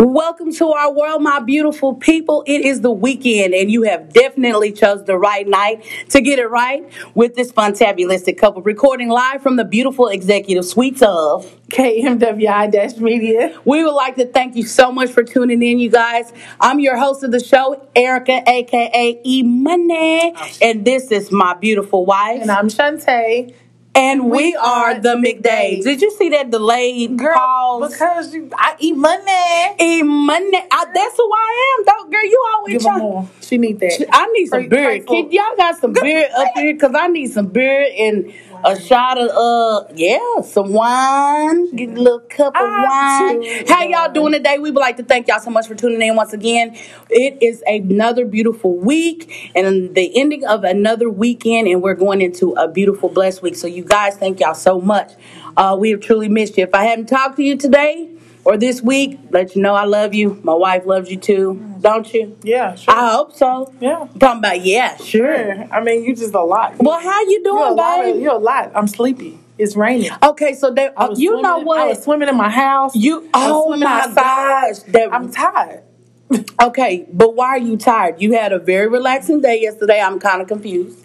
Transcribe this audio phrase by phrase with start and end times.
[0.00, 2.44] Welcome to our world, my beautiful people.
[2.46, 6.48] It is the weekend, and you have definitely chose the right night to get it
[6.48, 13.60] right with this fantabulistic couple recording live from the beautiful executive suites of KMWI Media.
[13.64, 16.32] We would like to thank you so much for tuning in, you guys.
[16.60, 22.06] I'm your host of the show, Erica, aka E Money, and this is my beautiful
[22.06, 22.40] wife.
[22.40, 23.52] And I'm Shantae.
[23.98, 25.82] And we, we are, are the McDays.
[25.82, 27.34] Did you see that delayed girl?
[27.34, 27.92] Pause?
[27.92, 29.74] Because you, I eat money.
[29.80, 30.56] Eat money.
[30.70, 32.24] I, that's who I am, though, girl.
[32.24, 32.98] You always Give try.
[32.98, 33.28] more.
[33.40, 34.06] She need that.
[34.12, 35.02] I need some beer.
[35.02, 38.32] Y'all got some beer up here because I need some beer and
[38.64, 41.74] a shot of uh yeah some wine.
[41.74, 43.66] Get a little cup of wine.
[43.66, 44.58] How y'all doing today?
[44.58, 46.76] We would like to thank y'all so much for tuning in once again.
[47.10, 52.52] It is another beautiful week and the ending of another weekend, and we're going into
[52.52, 53.56] a beautiful blessed week.
[53.56, 55.12] So you guys, thank y'all so much.
[55.56, 56.64] Uh, we have truly missed you.
[56.64, 58.17] If I haven't talked to you today
[58.48, 60.40] or this week, let you know I love you.
[60.42, 62.38] My wife loves you too, don't you?
[62.42, 62.94] Yeah, sure.
[62.94, 63.74] I hope so.
[63.78, 64.06] Yeah.
[64.10, 65.54] I'm talking about yeah, sure.
[65.54, 65.68] sure.
[65.70, 66.76] I mean, you just a lot.
[66.78, 68.16] Well, how you doing, babe?
[68.16, 68.72] Of, you're a lot.
[68.74, 69.38] I'm sleepy.
[69.58, 70.12] It's raining.
[70.22, 71.78] Okay, so they, uh, you swimming, know what?
[71.78, 72.96] I was swimming in my house.
[72.96, 75.82] You oh my gosh, that, I'm tired.
[76.62, 78.18] okay, but why are you tired?
[78.18, 80.00] You had a very relaxing day yesterday.
[80.00, 81.04] I'm kind of confused.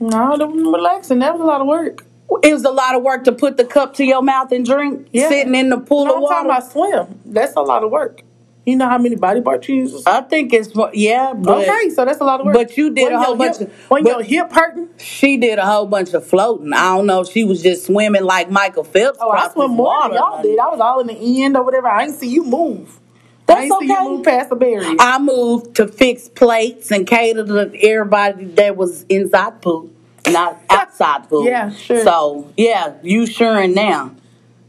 [0.00, 1.20] No, that was relaxing.
[1.20, 2.04] That was a lot of work.
[2.42, 5.08] It was a lot of work to put the cup to your mouth and drink,
[5.12, 5.28] yeah.
[5.28, 6.34] sitting in the pool no, of water.
[6.34, 6.72] I'm talking about
[7.06, 7.20] swim.
[7.24, 8.22] That's a lot of work.
[8.66, 10.06] You know how many body parts you use?
[10.06, 11.32] I think it's yeah.
[11.32, 12.54] But, okay, so that's a lot of work.
[12.54, 14.90] But you did when a whole bunch hip, of when your hip hurting.
[14.98, 16.74] She did a whole bunch of floating.
[16.74, 17.24] I don't know.
[17.24, 19.18] She was just swimming like Michael Phelps.
[19.22, 20.58] Oh, I swim more than y'all did.
[20.58, 21.88] I was all in the end or whatever.
[21.88, 23.00] I didn't see you move.
[23.46, 23.86] That's I didn't okay.
[23.86, 24.96] see you move past the barrier.
[25.00, 29.90] I moved to fix plates and cater to everybody that was inside the pool,
[30.32, 31.46] not outside food.
[31.46, 32.02] Yeah, sure.
[32.02, 34.14] So yeah, you suring now.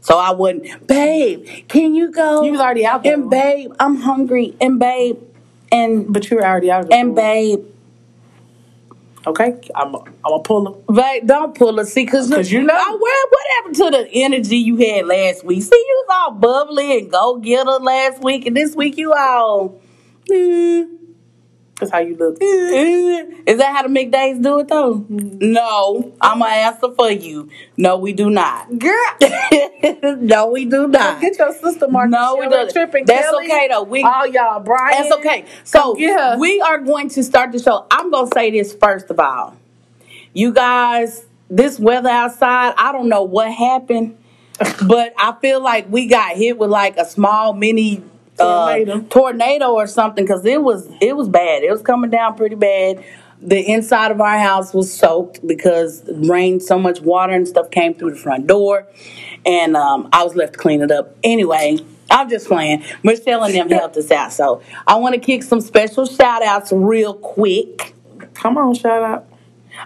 [0.02, 1.46] So I wouldn't, babe.
[1.68, 2.42] Can you go?
[2.42, 3.14] You was already out there.
[3.14, 4.56] And babe, I'm hungry.
[4.60, 5.18] And babe,
[5.70, 6.98] and but you were already out there.
[6.98, 7.64] And babe.
[9.26, 10.78] Okay, I'm I'm a puller.
[10.90, 11.84] Babe, don't pull her.
[11.84, 15.44] See, cause, Cause you know I, where, what happened to the energy you had last
[15.44, 15.62] week?
[15.62, 19.78] See, you was all bubbly and go getter last week, and this week you all.
[20.30, 20.99] Mm,
[21.80, 22.36] that's how you look.
[22.40, 25.04] Is that how the McDays do it though?
[25.08, 27.50] No, I'm gonna answer for you.
[27.76, 28.78] No, we do not.
[28.78, 29.16] Girl,
[30.20, 31.20] no, we do not.
[31.20, 32.10] Get your sister Mark.
[32.10, 32.70] No, we don't.
[32.70, 33.46] Tripping That's Kelly.
[33.46, 33.82] okay though.
[33.82, 35.02] We all y'all, Brian.
[35.02, 35.46] That's okay.
[35.64, 36.36] So yeah.
[36.36, 37.86] we are going to start the show.
[37.90, 39.56] I'm gonna say this first of all.
[40.32, 44.16] You guys, this weather outside, I don't know what happened,
[44.86, 48.04] but I feel like we got hit with like a small mini
[48.40, 51.62] tornado, uh, tornado or something because it was it was bad.
[51.62, 53.04] It was coming down pretty bad.
[53.42, 57.94] The inside of our house was soaked because rain, so much water and stuff came
[57.94, 58.86] through the front door,
[59.46, 61.16] and um, I was left to clean it up.
[61.24, 61.78] Anyway,
[62.10, 62.84] I'm just playing.
[63.02, 66.70] Michelle and them helped us out, so I want to kick some special shout outs
[66.72, 67.94] real quick.
[68.34, 69.26] Come on, shout out.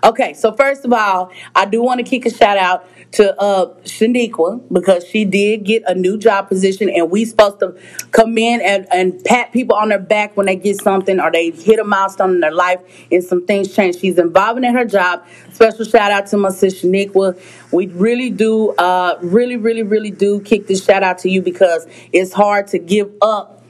[0.02, 3.74] Okay, so first of all, I do want to kick a shout out to uh,
[3.84, 7.76] Shaniqua because she did get a new job position, and we supposed to
[8.10, 11.50] come in and, and pat people on their back when they get something or they
[11.50, 12.80] hit a milestone in their life
[13.10, 13.98] and some things change.
[13.98, 15.24] She's involved in her job.
[15.52, 17.38] Special shout out to my sister Shaniqua.
[17.72, 21.86] We really do, uh, really, really, really do kick this shout out to you because
[22.12, 23.62] it's hard to give up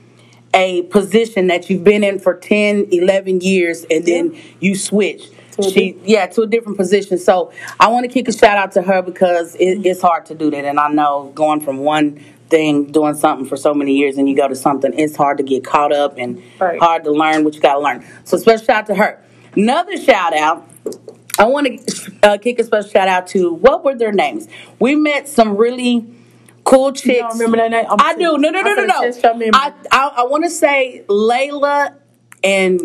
[0.54, 5.28] a position that you've been in for 10, 11 years and then you switch
[5.62, 7.18] she yeah to a different position.
[7.18, 10.34] So i want to kick a shout out to her because it, it's hard to
[10.34, 10.64] do that.
[10.64, 14.36] And i know going from one thing doing something for so many years and you
[14.36, 16.78] go to something it's hard to get caught up and right.
[16.78, 18.04] hard to learn what you got to learn.
[18.24, 19.24] So special shout out to her.
[19.54, 20.68] Another shout out
[21.38, 24.48] i want to uh, kick a special shout out to what were their names?
[24.78, 26.06] We met some really
[26.64, 27.20] cool chicks.
[27.20, 27.86] you remember that name?
[27.88, 28.38] I'm i do.
[28.38, 29.12] no no no no no.
[29.54, 31.94] i i, I want to say layla
[32.42, 32.80] and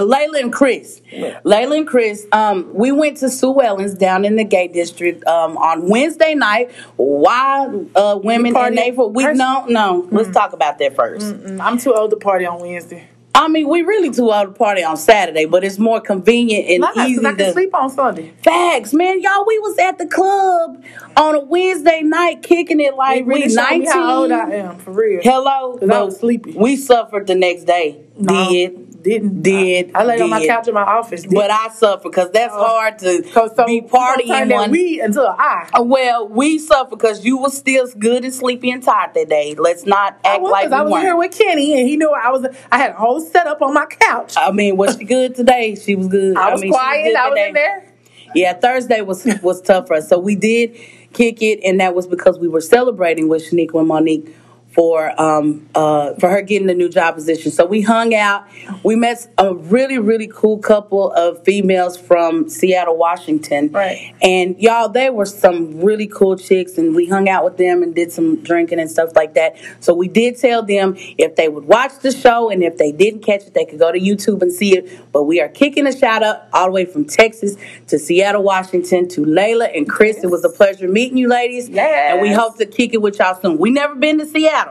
[0.00, 1.00] Layla and Chris.
[1.10, 1.40] Yeah.
[1.44, 5.56] Layla and Chris, um, we went to Sue Ellen's down in the gay district um,
[5.56, 6.72] on Wednesday night.
[6.96, 9.10] Why uh, women in April?
[9.10, 10.02] We no, no.
[10.02, 10.16] Mm-hmm.
[10.16, 13.08] Let's talk about that 1st i I'm too old to party on Wednesday.
[13.34, 16.80] I mean, we really too old to party on Saturday, but it's more convenient and
[16.80, 18.32] nice, easy I can to sleep on Sunday.
[18.42, 19.44] Facts, man, y'all.
[19.46, 20.82] We was at the club
[21.16, 23.90] on a Wednesday night, kicking it like really we nineteen.
[23.90, 25.20] How old I am for real?
[25.22, 26.52] Hello, I was sleepy.
[26.52, 28.04] We suffered the next day.
[28.18, 28.48] No.
[28.48, 29.42] Did didn't.
[29.42, 30.22] Did I, I laid did.
[30.24, 31.22] on my couch in my office.
[31.22, 31.32] Did.
[31.32, 34.70] But I suffer because that's uh, hard to so be partying one.
[34.70, 35.68] We until I.
[35.80, 39.54] Well, we suffer because you were still good and sleepy and tired that day.
[39.54, 41.04] Let's not act I was, like we I was weren't.
[41.04, 42.46] here with Kenny and he knew I was.
[42.72, 44.34] I had a whole setup on my couch.
[44.36, 45.76] I mean, was she good today?
[45.76, 46.36] She was good.
[46.38, 47.04] I was mean, quiet.
[47.06, 47.48] Was I was today.
[47.48, 47.92] in there.
[48.34, 50.76] Yeah, Thursday was was tough for us, so we did
[51.16, 54.36] kick it, and that was because we were celebrating with Shaniqua and Monique
[54.76, 57.50] for um uh for her getting a new job position.
[57.50, 58.46] So we hung out.
[58.84, 63.70] We met a really really cool couple of females from Seattle, Washington.
[63.72, 64.14] Right.
[64.22, 67.94] And y'all, they were some really cool chicks, and we hung out with them and
[67.94, 69.56] did some drinking and stuff like that.
[69.80, 73.22] So we did tell them if they would watch the show, and if they didn't
[73.22, 75.12] catch it, they could go to YouTube and see it.
[75.12, 77.56] But we are kicking a shout out all the way from Texas
[77.86, 80.22] to Seattle, Washington to Layla and Chris.
[80.22, 81.70] It was a pleasure meeting you ladies.
[81.70, 82.12] Yes.
[82.12, 83.56] And we hope to kick it with y'all soon.
[83.56, 84.65] We never been to Seattle.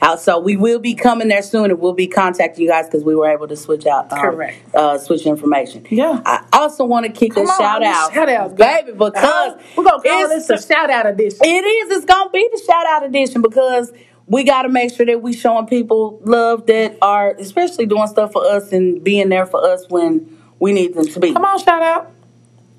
[0.00, 3.02] How, so we will be coming there soon, and we'll be contacting you guys because
[3.02, 4.74] we were able to switch out, um, Correct.
[4.74, 5.84] uh, switch information.
[5.90, 6.22] Yeah.
[6.24, 10.02] I also want to kick Come a on, shout out, shout-outs, baby, because we're gonna
[10.02, 11.40] call this a shout out edition.
[11.42, 11.96] it is.
[11.96, 13.92] It's gonna be the shout out edition because
[14.28, 18.32] we got to make sure that we showing people love that are especially doing stuff
[18.32, 21.32] for us and being there for us when we need them to be.
[21.32, 22.12] Come on, shout out.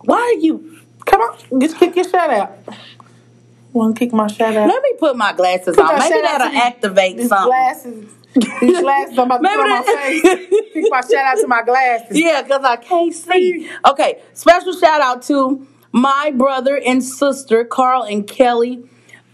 [0.05, 0.79] Why are you?
[1.05, 2.57] Come on, just kick your shout out.
[3.73, 4.67] To kick my shout out?
[4.67, 5.99] Let me put my glasses Put on.
[5.99, 7.47] Maybe that'll activate These something.
[7.49, 8.09] glasses,
[8.61, 10.71] these glasses I'm about to Maybe put on my face.
[10.73, 12.17] Kick my shout out to my glasses.
[12.17, 13.69] Yeah, because I can't see.
[13.87, 18.83] Okay, special shout out to my brother and sister, Carl and Kelly.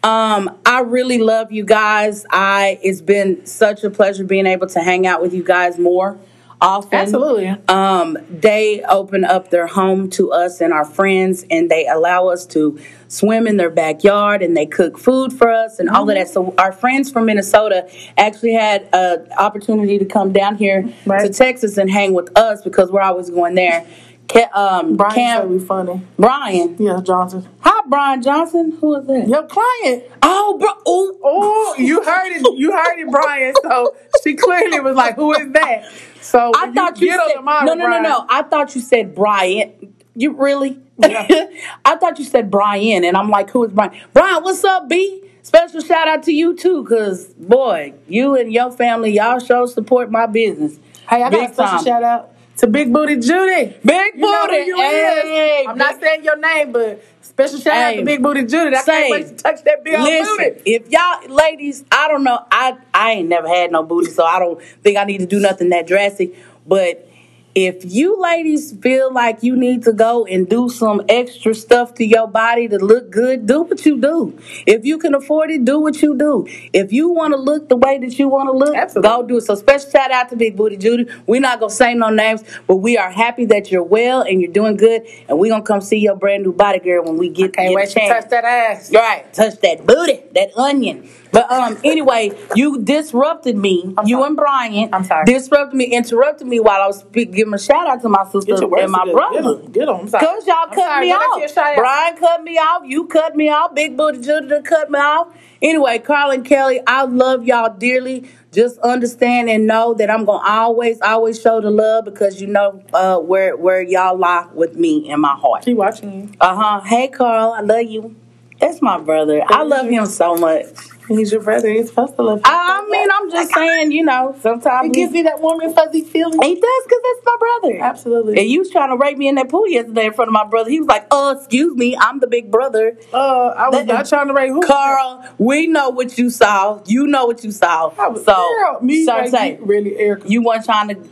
[0.03, 2.25] Um, I really love you guys.
[2.29, 6.19] I it's been such a pleasure being able to hang out with you guys more
[6.61, 6.97] often.
[6.99, 7.47] Absolutely.
[7.67, 12.45] Um, they open up their home to us and our friends, and they allow us
[12.47, 16.27] to swim in their backyard, and they cook food for us and all of that.
[16.29, 17.87] So our friends from Minnesota
[18.17, 21.21] actually had an opportunity to come down here Right.
[21.21, 23.85] to Texas and hang with us because we're always going there.
[24.27, 26.01] Ca- um, Brian Cam- said we funny.
[26.17, 26.75] Brian.
[26.79, 27.47] Yeah, Johnson.
[27.59, 28.75] Hi, Brian Johnson.
[28.81, 29.27] Who is that?
[29.27, 30.03] Your client.
[30.23, 30.69] Oh, bro.
[30.91, 31.19] Ooh.
[31.23, 32.57] Oh, you heard it.
[32.57, 33.53] You heard it, Brian.
[33.61, 35.83] So she clearly was like, "Who is that?"
[36.25, 38.25] So I thought you, get said no, no, no, Brian, no.
[38.27, 39.93] I thought you said Brian.
[40.15, 40.79] You really?
[40.97, 41.27] Yeah.
[41.85, 43.91] I thought you said Brian, and I'm like, who is Brian?
[44.13, 45.21] Brian, what's up, B?
[45.43, 50.09] Special shout out to you too, cause boy, you and your family, y'all show support
[50.09, 50.79] my business.
[51.07, 51.83] Hey, I got Big a special time.
[51.85, 53.75] shout out to Big Booty Judy.
[53.85, 54.55] Big You booty.
[54.65, 55.67] you Hey, is.
[55.67, 57.03] I'm not saying your name, but
[57.35, 58.75] special shout out to Big Booty Judy.
[58.75, 60.61] I Say, can't wait to touch that big old Listen, booty.
[60.71, 64.39] if y'all ladies, I don't know, I I ain't never had no booty, so I
[64.39, 66.33] don't think I need to do nothing that drastic.
[66.65, 67.07] But
[67.55, 72.03] if you ladies feel like you need to go and do some extra stuff to
[72.03, 74.37] your body to look good, do what you do.
[74.67, 76.45] If you can afford it, do what you do.
[76.73, 79.09] If you want to look the way that you want to look, Absolutely.
[79.09, 79.41] go do it.
[79.43, 81.09] So special shout out to Big Booty Judy.
[81.25, 84.51] We're not gonna say no names, but we are happy that you're well and you're
[84.51, 87.53] doing good, and we're gonna come see your brand new body girl when we get,
[87.53, 88.91] Can't get wait to touch that ass.
[88.93, 91.09] Right, touch that booty, that onion.
[91.35, 93.93] But um, anyway, you disrupted me.
[93.97, 94.27] I'm you sorry.
[94.27, 94.89] and Brian.
[94.93, 95.25] I'm sorry.
[95.25, 98.53] Disrupted me, interrupted me while I was speak, giving a shout out to my sister
[98.53, 99.11] Get your words and my.
[99.11, 99.57] Brother.
[99.67, 100.07] Get on.
[100.07, 100.25] Sorry.
[100.25, 101.01] Cause y'all I'm cut sorry.
[101.01, 101.75] me Get off.
[101.75, 102.83] Brian cut me off.
[102.85, 103.75] You cut me off.
[103.75, 105.35] Big Booty Judy cut me off.
[105.61, 108.29] Anyway, Carl and Kelly, I love y'all dearly.
[108.53, 112.81] Just understand and know that I'm gonna always, always show the love because you know
[112.93, 115.65] uh, where where y'all lie with me in my heart.
[115.65, 116.29] Keep watching you.
[116.39, 116.79] Uh huh.
[116.79, 118.15] Hey, Carl, I love you.
[118.61, 119.43] That's my brother.
[119.47, 120.65] I love him so much.
[121.07, 121.69] He's your brother.
[121.69, 122.43] He's supposed to love you.
[122.45, 126.01] I, mean, I'm just saying, you know, sometimes It gives you that warm and fuzzy
[126.01, 126.41] feeling.
[126.41, 127.77] he does because that's my brother.
[127.81, 128.39] Absolutely.
[128.39, 130.45] And you was trying to rape me in that pool yesterday in front of my
[130.45, 130.69] brother.
[130.69, 134.07] He was like, "Oh, excuse me, I'm the big brother." Uh, I was That- not
[134.07, 134.61] trying to rate who.
[134.61, 136.81] Carl, we know what you saw.
[136.85, 137.91] You know what you saw.
[137.99, 140.27] I was, so, girl, me, Shantae, like, you, really, Erica.
[140.27, 141.09] you weren't trying to.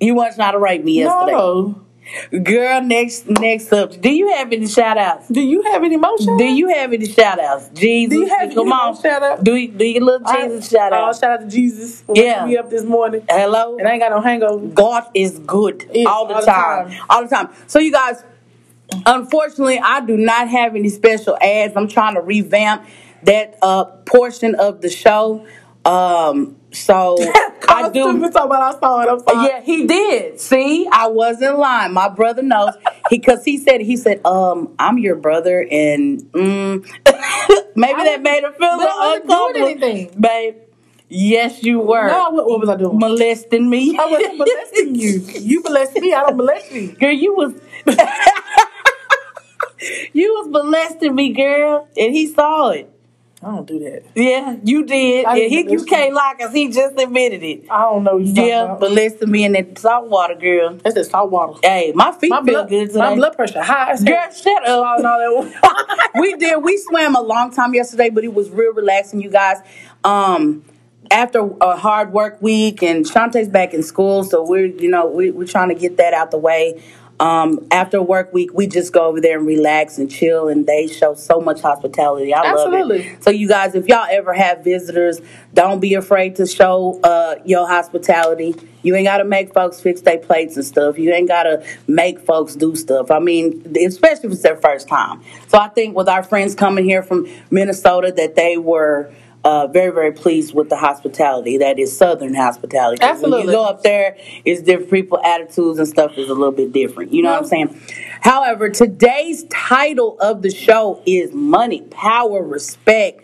[0.00, 1.82] You weren't trying to rape me yesterday, no.
[2.42, 2.82] Girl.
[2.82, 5.28] Next, next up, do you have any shout outs?
[5.28, 6.36] Do you have any motion?
[6.36, 7.68] Do you have any shout outs?
[7.74, 8.10] Jesus.
[8.14, 9.00] Do you have come on.
[9.00, 9.44] shout out?
[9.44, 11.16] Do, you- do your little Jesus shout Oh, out.
[11.16, 12.02] shout out to Jesus.
[12.12, 12.46] Yeah.
[12.46, 13.22] me up this morning.
[13.28, 13.76] Hello?
[13.78, 14.66] And I ain't got no hangover.
[14.66, 16.88] God is good Is, all the all the time.
[16.90, 17.00] time.
[17.10, 17.48] All the time.
[17.66, 18.22] So you guys,
[19.06, 21.74] unfortunately, I do not have any special ads.
[21.76, 22.84] I'm trying to revamp
[23.22, 25.46] that uh, portion of the show.
[25.84, 27.16] Um, so
[27.68, 28.04] I do.
[28.04, 29.08] Talking about I saw it.
[29.08, 29.46] I'm sorry.
[29.48, 30.40] Yeah, he did.
[30.40, 31.92] See, I wasn't lying.
[31.92, 32.74] My brother knows.
[33.10, 36.84] Because he said he said, um, I'm your brother, and mm,
[37.76, 39.86] maybe I that made her feel a but I little wasn't doing uncomfortable.
[39.86, 40.20] anything.
[40.20, 40.54] Babe,
[41.08, 42.98] yes, you were No, what, what was I doing?
[42.98, 43.98] molesting me.
[43.98, 45.20] I wasn't molesting you.
[45.40, 46.12] You molest me.
[46.14, 46.92] I don't molest you.
[46.92, 47.54] Girl, you was
[50.12, 52.90] you was molesting me, girl, and he saw it.
[53.42, 54.02] I don't do that.
[54.14, 55.24] Yeah, you did.
[55.24, 57.64] And he, you can't lie because he just admitted it.
[57.70, 58.80] I don't know Yeah, about.
[58.80, 60.74] molesting me in that salt water, girl.
[60.82, 61.58] That's the salt water.
[61.62, 62.98] Hey, my feet My feel blood, good today.
[62.98, 63.92] my blood pressure high.
[63.92, 64.98] as Girl, shut up.
[64.98, 66.10] and all that.
[66.20, 66.62] we did.
[66.62, 69.56] We swam a long time yesterday, but it was real relaxing, you guys.
[70.04, 70.62] Um,
[71.10, 75.30] after a hard work week, and Shantae's back in school, so we're you know we,
[75.30, 76.82] we're trying to get that out the way.
[77.20, 80.86] Um, after work week, we just go over there and relax and chill, and they
[80.86, 82.32] show so much hospitality.
[82.32, 83.22] I love it.
[83.22, 85.20] So, you guys, if y'all ever have visitors,
[85.52, 88.54] don't be afraid to show uh, your hospitality.
[88.82, 90.98] You ain't got to make folks fix their plates and stuff.
[90.98, 93.10] You ain't got to make folks do stuff.
[93.10, 95.22] I mean, especially if it's their first time.
[95.48, 99.12] So, I think with our friends coming here from Minnesota, that they were
[99.44, 101.58] uh, very, very pleased with the hospitality.
[101.58, 102.98] That is Southern hospitality.
[102.98, 103.46] 'Cause When Absolutely.
[103.54, 107.12] you go up there, it's different people, attitudes and stuff is a little bit different.
[107.12, 107.80] You know what I'm saying?
[108.20, 113.22] However, today's title of the show is Money, Power, Respect.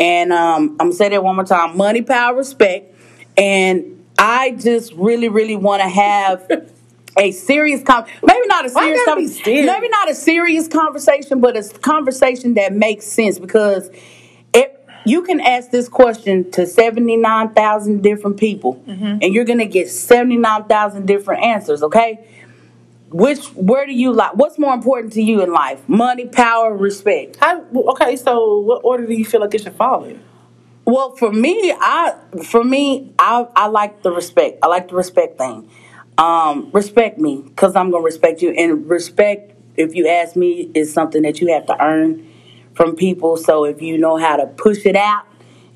[0.00, 2.92] And um, I'm gonna say that one more time: Money, Power, Respect.
[3.36, 6.50] And I just really, really want to have
[7.18, 9.66] a serious con maybe not a serious, gotta con- serious?
[9.66, 13.90] maybe not a serious conversation, but a conversation that makes sense because
[15.04, 19.18] you can ask this question to 79,000 different people Mm-hmm.
[19.22, 22.26] and you're going to get 79,000 different answers, okay?
[23.10, 25.86] Which where do you like what's more important to you in life?
[25.86, 27.36] Money, power, respect.
[27.36, 30.18] How, okay, so what order do you feel like it should fall in?
[30.86, 34.60] Well, for me, I for me, I I like the respect.
[34.62, 35.68] I like the respect thing.
[36.16, 38.50] Um, respect me because I'm gonna respect you.
[38.52, 42.26] And respect, if you ask me, is something that you have to earn
[42.74, 43.36] from people.
[43.36, 45.24] So if you know how to push it out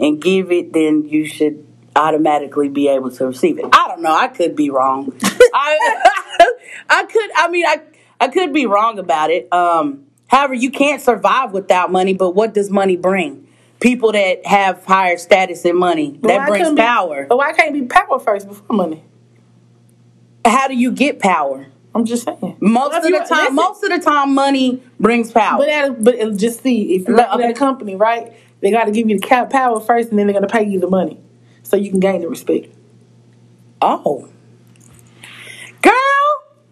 [0.01, 3.65] and give it, then you should automatically be able to receive it.
[3.73, 4.15] I don't know.
[4.15, 5.13] I could be wrong.
[5.55, 6.03] I
[6.91, 7.31] I could.
[7.37, 7.81] I mean, I
[8.21, 9.53] I could be wrong about it.
[9.53, 12.15] Um, however, you can't survive without money.
[12.15, 13.47] But what does money bring?
[13.81, 17.27] People that have higher status and money But that brings be- power.
[17.29, 19.05] but why can't be power first before money?
[20.47, 21.67] How do you get power?
[21.97, 22.57] I'm just saying.
[22.61, 25.59] Most Well, of the time, listen, most of the time, money brings power.
[25.59, 28.33] But at, but just see if you're at a company, right?
[28.61, 30.65] They got to give you the cap power first, and then they're going to pay
[30.65, 31.19] you the money,
[31.63, 32.69] so you can gain the respect.
[33.81, 34.29] oh,
[35.83, 35.93] girl,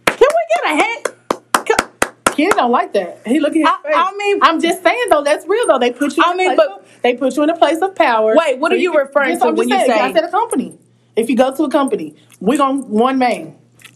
[0.07, 1.65] can we get a?
[1.65, 1.91] Can-
[2.35, 3.21] Kenny don't like that.
[3.27, 3.95] He look at his I- face.
[3.97, 5.79] I mean- I'm just saying though, that's real though.
[5.79, 6.23] They put you.
[6.27, 8.35] I mean, place but- of, they put you in a place of power.
[8.37, 10.25] Wait, what are you can- referring to I'm when just you saying, say- I said
[10.25, 10.79] a company.
[11.17, 13.55] If you go to a company, we're going one man.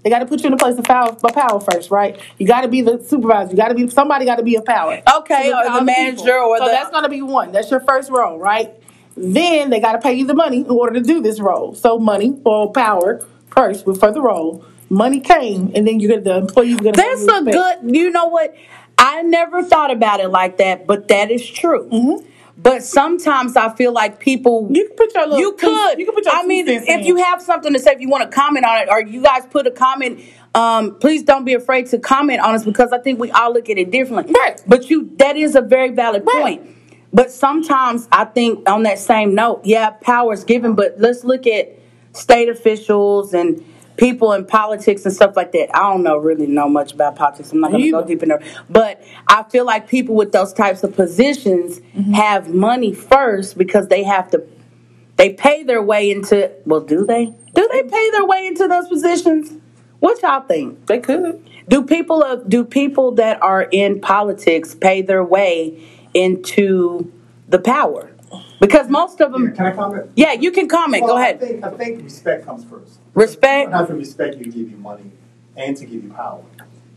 [0.08, 2.18] They got to put you in a place of power, of power first, right?
[2.38, 3.50] You got to be the supervisor.
[3.50, 4.24] You got to be somebody.
[4.24, 5.02] Got to be a power.
[5.18, 6.32] Okay, To or the manager people.
[6.32, 7.52] or so the- that's going to be one.
[7.52, 8.72] That's your first role, right?
[9.18, 11.74] Then they got to pay you the money in order to do this role.
[11.74, 13.22] So money or power
[13.54, 14.64] first for the role.
[14.88, 16.92] Money came, and then you're gonna the employee's gonna.
[16.92, 17.94] That's a good.
[17.94, 18.54] You know what?
[18.96, 21.86] I never thought about it like that, but that is true.
[21.90, 22.27] Mm-hmm.
[22.60, 24.68] But sometimes I feel like people.
[24.72, 25.98] You can put your little You could.
[25.98, 27.04] you can put your I mean, if in.
[27.04, 29.46] you have something to say, if you want to comment on it, or you guys
[29.46, 30.20] put a comment,
[30.56, 33.70] um, please don't be afraid to comment on us because I think we all look
[33.70, 34.34] at it differently.
[34.36, 34.60] Right.
[34.66, 36.58] But you, that is a very valid Right.
[36.58, 36.76] point.
[37.12, 41.46] But sometimes I think on that same note, yeah, power is given, but let's look
[41.46, 41.78] at
[42.12, 43.64] state officials and
[43.98, 45.68] people in politics and stuff like that.
[45.76, 47.52] I don't know really know much about politics.
[47.52, 48.42] I'm not going to go deep in there.
[48.70, 52.12] But I feel like people with those types of positions Mm-hmm.
[52.12, 54.44] have money first because they have to
[55.16, 57.34] they pay their way into well, do they?
[57.54, 59.52] Do they pay their way into those positions?
[59.98, 60.86] What y'all think?
[60.86, 61.44] They could.
[61.68, 65.82] Do people of do people that are in politics pay their way
[66.14, 67.12] into
[67.48, 68.07] the power?
[68.60, 70.10] Because most of them Can I comment?
[70.16, 71.04] Yeah, you can comment.
[71.04, 71.40] Well, Go I ahead.
[71.40, 72.98] think, I think respect comes first.
[73.14, 73.70] Respect.
[73.70, 75.10] Not to respect you to give you money
[75.56, 76.42] and to give you power.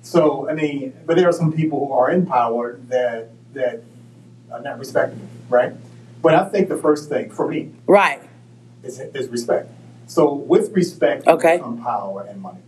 [0.02, 3.84] So I mean, but there are some people who are in power that that
[4.52, 5.74] are not respectable, right?
[6.22, 8.22] But I think the first thing for me Right.
[8.84, 9.70] is, is respect.
[10.08, 11.60] So with respect, Okay.
[11.60, 12.60] come power and money.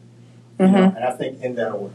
[0.60, 0.76] You mm-hmm.
[0.76, 1.94] know, and I think in that order.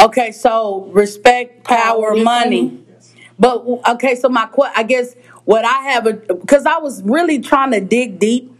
[0.00, 2.62] Okay, so respect, power, Power, money.
[2.62, 2.84] money.
[2.92, 3.14] Yes.
[3.38, 7.72] But okay, so my que- I guess what I have because I was really trying
[7.72, 8.50] to dig deep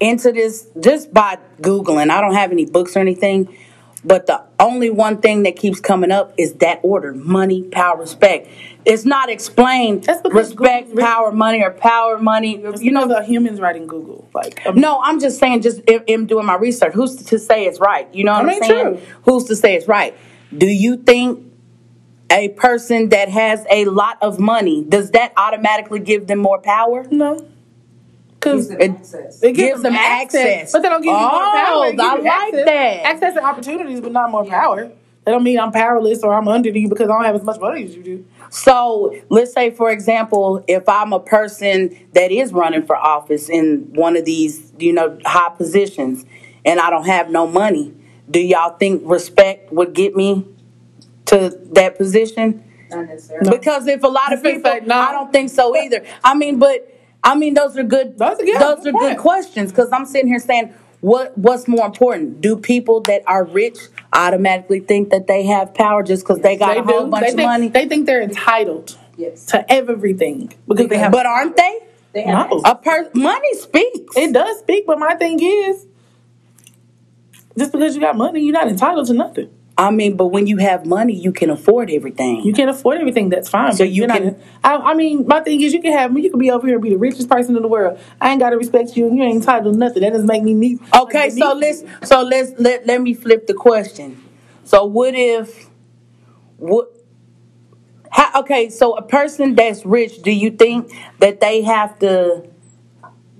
[0.00, 2.10] into this just by googling.
[2.10, 3.56] I don't have any books or anything,
[4.04, 8.48] but the only one thing that keeps coming up is that order: money, power, respect.
[8.84, 10.08] It's not explained.
[10.24, 12.60] Respect, Google's power, money, or power, money.
[12.80, 16.26] You know the humans writing Google, like um, no, I'm just saying, just in, in
[16.26, 18.12] doing my research, who's to say it's right?
[18.12, 18.96] You know what I I am mean, saying?
[18.96, 19.06] true.
[19.24, 20.16] Who's to say it's right?
[20.56, 21.51] Do you think
[22.32, 27.06] a person that has a lot of money does that automatically give them more power?
[27.10, 27.46] no,
[28.34, 28.90] because It,
[29.42, 31.74] it gives them access, but they don't give you more oh, power.
[31.74, 32.64] Oh, I like access.
[32.64, 33.02] that.
[33.04, 34.90] Access and opportunities, but not more power.
[35.24, 37.60] That don't mean I'm powerless or I'm under you because I don't have as much
[37.60, 38.26] money as you do.
[38.50, 43.92] So let's say, for example, if I'm a person that is running for office in
[43.92, 46.24] one of these, you know, high positions,
[46.64, 47.94] and I don't have no money,
[48.28, 50.44] do y'all think respect would get me
[51.32, 52.62] to that position?
[52.90, 53.50] Not necessarily.
[53.50, 54.94] Because if a lot of people, gonna no.
[54.94, 56.04] I don't think so either.
[56.22, 56.88] I mean, but
[57.24, 58.18] I mean, those are good.
[58.18, 58.60] Those are good.
[58.60, 59.18] Those Good are good point.
[59.18, 59.70] questions.
[59.72, 62.40] Because I'm sitting here saying, what what's more important?
[62.40, 63.78] Do people that are rich
[64.12, 67.10] automatically think that they have power just because they got they a whole do.
[67.10, 67.68] bunch they of think, money?
[67.68, 69.46] They think they're entitled Yes.
[69.46, 71.12] to everything because they have.
[71.12, 71.78] but aren't they?
[72.12, 72.60] They have No.
[72.64, 74.16] A per- money speaks.
[74.16, 75.86] it does speak, but my thing is,
[77.58, 79.50] just because you got money, you're not entitled to nothing.
[79.82, 82.42] I mean, but when you have money, you can afford everything.
[82.42, 83.30] You can't afford everything.
[83.30, 83.72] That's fine.
[83.74, 86.12] So you you're not- can- I, I mean, my thing is, you can have.
[86.12, 86.22] Me.
[86.22, 87.98] You can be over here and be the richest person in the world.
[88.20, 90.02] I ain't got to respect you, and you ain't entitled to nothing.
[90.02, 90.78] That doesn't make me need.
[90.96, 94.22] Okay, so let's so let's let let me flip the question.
[94.64, 95.68] So what if
[96.58, 96.88] what
[98.10, 102.44] how, okay, so a person that's rich, do you think that they have to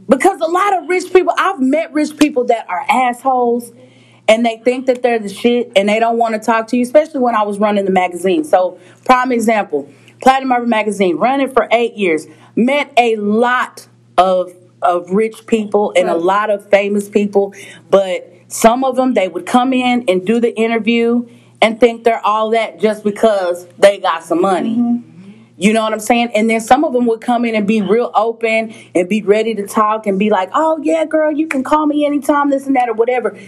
[0.09, 3.73] because a lot of rich people I've met rich people that are assholes
[4.33, 6.83] and they think that they're the shit and they don't want to talk to you,
[6.83, 8.45] especially when I was running the magazine.
[8.45, 9.91] So prime example,
[10.23, 13.87] Platinum Urban Magazine, running for eight years, met a lot
[14.17, 17.55] of of rich people and a lot of famous people,
[17.91, 21.29] but some of them they would come in and do the interview
[21.61, 24.77] and think they're all that just because they got some money.
[24.77, 25.11] Mm-hmm.
[25.59, 26.33] You know what I'm saying?
[26.35, 29.55] And then some of them would come in and be real open and be ready
[29.55, 32.75] to talk and be like, "Oh yeah, girl, you can call me anytime, this and
[32.77, 33.39] that or whatever."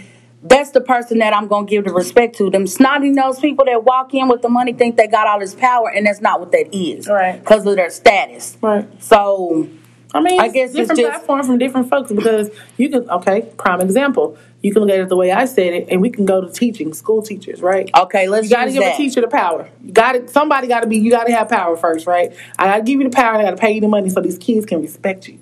[0.47, 2.51] That's the person that I'm gonna give the respect to.
[2.51, 5.55] Them snotty nosed people that walk in with the money think they got all this
[5.55, 7.07] power, and that's not what that is.
[7.07, 7.39] Right.
[7.39, 8.55] Because of their status.
[8.61, 8.87] Right.
[9.01, 9.67] So
[10.13, 13.09] I mean, I guess it's different just- platforms from different folks because you can.
[13.09, 14.37] Okay, prime example.
[14.61, 16.51] You can look at it the way I said it, and we can go to
[16.51, 17.87] teaching, school teachers, right?
[17.95, 18.95] okay, let's You got to give that.
[18.95, 19.69] a teacher the power.
[19.83, 20.97] You got to somebody got to be.
[20.97, 22.33] You got to have power first, right?
[22.57, 24.09] I got to give you the power, and I got to pay you the money
[24.09, 25.39] so these kids can respect you.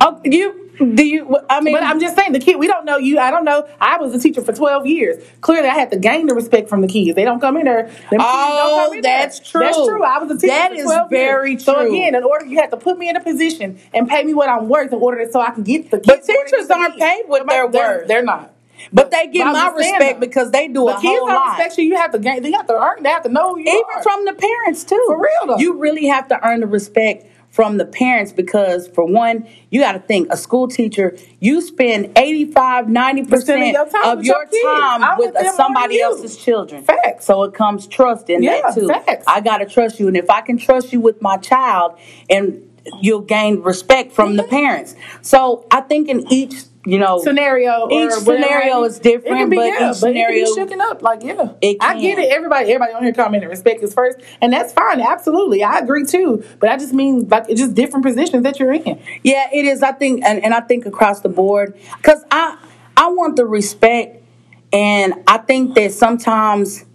[0.00, 1.38] Oh, you do you?
[1.50, 2.58] I mean, But I'm just saying, the kid.
[2.58, 3.18] We don't know you.
[3.18, 3.66] I don't know.
[3.80, 5.24] I was a teacher for 12 years.
[5.40, 7.14] Clearly, I had to gain the respect from the kids.
[7.16, 7.84] They don't come in there.
[7.84, 9.18] Them kids don't Oh, come in there.
[9.20, 9.60] that's true.
[9.60, 10.02] That's true.
[10.04, 11.64] I was a teacher That is 12 very years.
[11.64, 14.34] So again, in order you have to put me in a position and pay me
[14.34, 15.98] what I'm worth in order to, so I can get the.
[15.98, 18.08] But teachers aren't paid what But they're they're, worth.
[18.08, 18.54] They're not.
[18.92, 21.58] but they get my respect because they do The a kids whole lot.
[21.58, 21.84] respect you.
[21.84, 22.42] You have to gain.
[22.42, 23.02] They have to earn.
[23.02, 24.02] They have to know you even are.
[24.04, 25.02] from the parents too.
[25.08, 25.58] For real, though.
[25.58, 27.26] You really have to earn the respect
[27.58, 32.16] from the parents because for one, you got to think a school teacher, you spend
[32.16, 33.42] 85, 90% of
[33.74, 36.84] your time of with your your time with with somebody else's children.
[36.84, 37.24] Facts.
[37.24, 38.86] So it comes trust in Yeah, that too.
[38.86, 39.24] facts.
[39.26, 41.98] I got to trust you and if I can trust you with my child
[42.30, 42.62] and
[43.00, 44.54] you'll gain respect from the mm-hmm.
[44.54, 44.94] parents.
[45.22, 47.86] So I think in each, you know, scenario.
[47.90, 50.80] Each scenario is It different, can be, but yeah, each but it can be shooken
[50.80, 51.02] up.
[51.02, 52.32] Like yeah, It I get it.
[52.32, 54.98] Everybody, everybody on here commenting respect is first, and that's fine.
[55.00, 56.42] Absolutely, I agree too.
[56.58, 59.02] But I just mean like it's just different positions that you're in.
[59.22, 59.82] Yeah, it is.
[59.82, 62.56] I think, and, and I think across the board, because I
[62.96, 64.24] I want the respect,
[64.72, 66.86] and I think that sometimes.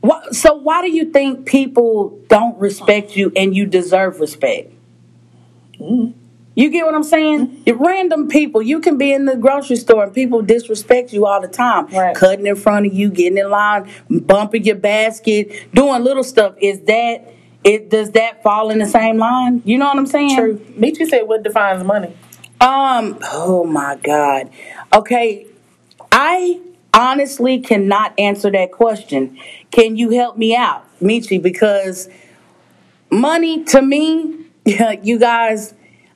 [0.00, 4.70] Why, so why do you think people don't respect you and you deserve respect?
[5.80, 6.12] Mm.
[6.54, 7.62] You get what I'm saying?
[7.66, 8.62] You random people.
[8.62, 11.86] You can be in the grocery store and people disrespect you all the time.
[11.88, 12.14] Right.
[12.14, 16.54] Cutting in front of you, getting in line, bumping your basket, doing little stuff.
[16.60, 17.32] Is that
[17.64, 17.90] it?
[17.90, 19.62] Does that fall in the same line?
[19.64, 20.36] You know what I'm saying?
[20.36, 20.66] True.
[20.76, 22.14] Nietzsche said, "What defines money?"
[22.60, 24.50] Um, oh my God.
[24.92, 25.46] Okay.
[26.12, 26.60] I
[26.94, 29.36] honestly cannot answer that question.
[29.72, 31.42] Can you help me out, Michi?
[31.42, 32.08] Because
[33.10, 34.46] money to me,
[35.02, 35.74] you guys,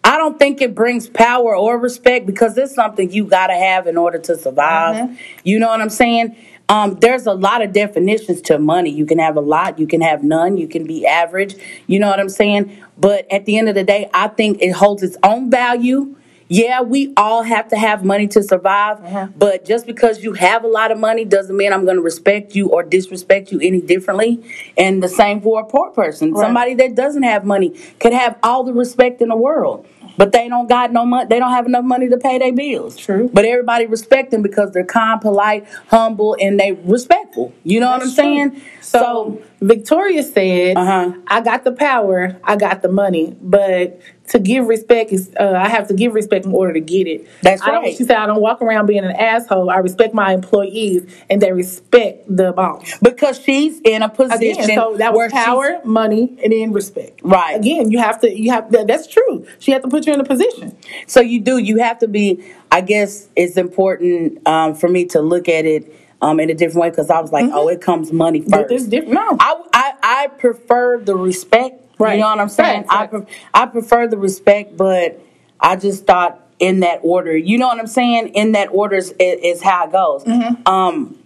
[0.09, 3.99] I don't think it brings power or respect because it's something you gotta have in
[3.99, 5.21] order to survive.
[5.44, 6.35] You know what I'm saying?
[6.71, 8.88] Um, there's a lot of definitions to money.
[8.90, 11.57] You can have a lot, you can have none, you can be average.
[11.87, 12.75] You know what I'm saying?
[12.97, 16.14] But at the end of the day, I think it holds its own value.
[16.51, 19.03] Yeah, we all have to have money to survive,
[19.38, 22.55] but just because you have a lot of money doesn't mean I'm going to respect
[22.55, 24.42] you or disrespect you any differently.
[24.79, 26.33] And the same for a poor person.
[26.33, 26.40] Right.
[26.47, 29.87] Somebody that doesn't have money could have all the respect in the world,
[30.18, 31.26] but they don't got no money.
[31.31, 32.96] They don't have enough money to pay their bills.
[32.96, 33.31] True.
[33.33, 37.54] But everybody respect them because they're kind, polite, humble, and they respectful.
[37.62, 38.11] You know what I'm true.
[38.11, 38.62] saying?
[38.83, 41.12] So, Victoria said, Uh-huh.
[41.27, 45.68] "I got the power, I got the money, but to give respect is uh, I
[45.68, 47.97] have to give respect in order to get it." That's I right.
[47.97, 49.68] She said, "I don't walk around being an asshole.
[49.68, 54.77] I respect my employees, and they respect the boss." because she's in a position Again,
[54.77, 57.21] so that where was power, money, and then respect.
[57.23, 57.59] Right.
[57.59, 58.31] Again, you have to.
[58.31, 59.47] You have that, that's true.
[59.59, 60.77] She had to put you in a position.
[61.07, 61.59] So you do.
[61.59, 62.44] You have to be.
[62.71, 66.83] I guess it's important um, for me to look at it um, in a different
[66.83, 68.50] way because I was like, oh, it comes money Mm-hmm.
[68.50, 68.72] But first.
[68.74, 69.14] it's different.
[69.14, 69.37] No.
[69.40, 71.85] I, I I prefer the respect.
[71.98, 72.14] Right.
[72.14, 72.85] You know what I'm saying?
[72.85, 75.20] Facts, I pre- I prefer the respect, but
[75.61, 77.37] I just thought in that order.
[77.37, 78.28] You know what I'm saying?
[78.35, 80.24] In that order is, is how it goes.
[80.24, 80.66] Mm-hmm.
[80.68, 81.18] Um,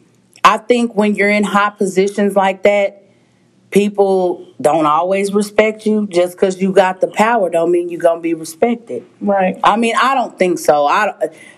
[0.44, 3.01] I think when you're in high positions like that,
[3.72, 8.20] people don't always respect you just because you got the power don't mean you're gonna
[8.20, 9.58] be respected Right.
[9.64, 11.12] i mean i don't think so i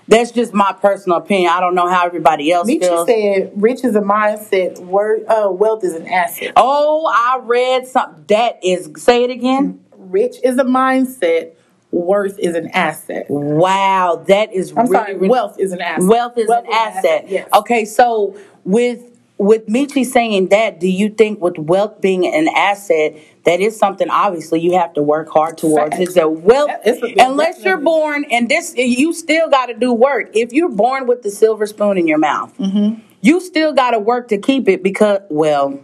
[0.08, 3.84] that's just my personal opinion i don't know how everybody else Nietzsche feels said, "Rich
[3.84, 4.78] is a mindset.
[4.78, 6.52] Word, uh, wealth is an asset.
[6.56, 11.52] oh i read something that is say it again Rich is a mindset.
[11.90, 13.26] Worth is an asset.
[13.28, 15.28] wow that is I'm really, sorry.
[15.28, 16.08] Wealth is an asset.
[16.08, 17.26] Wealth is an asset.
[17.28, 17.48] Yes.
[17.54, 23.16] Okay, so with with Michi saying that, do you think with wealth being an asset,
[23.44, 25.98] that is something obviously you have to work hard towards?
[25.98, 26.70] Is that wealth?
[26.84, 30.30] It's a- unless you're born, and this you still got to do work.
[30.34, 33.00] If you're born with the silver spoon in your mouth, Mm-hmm.
[33.22, 35.80] you still got to work to keep it because well.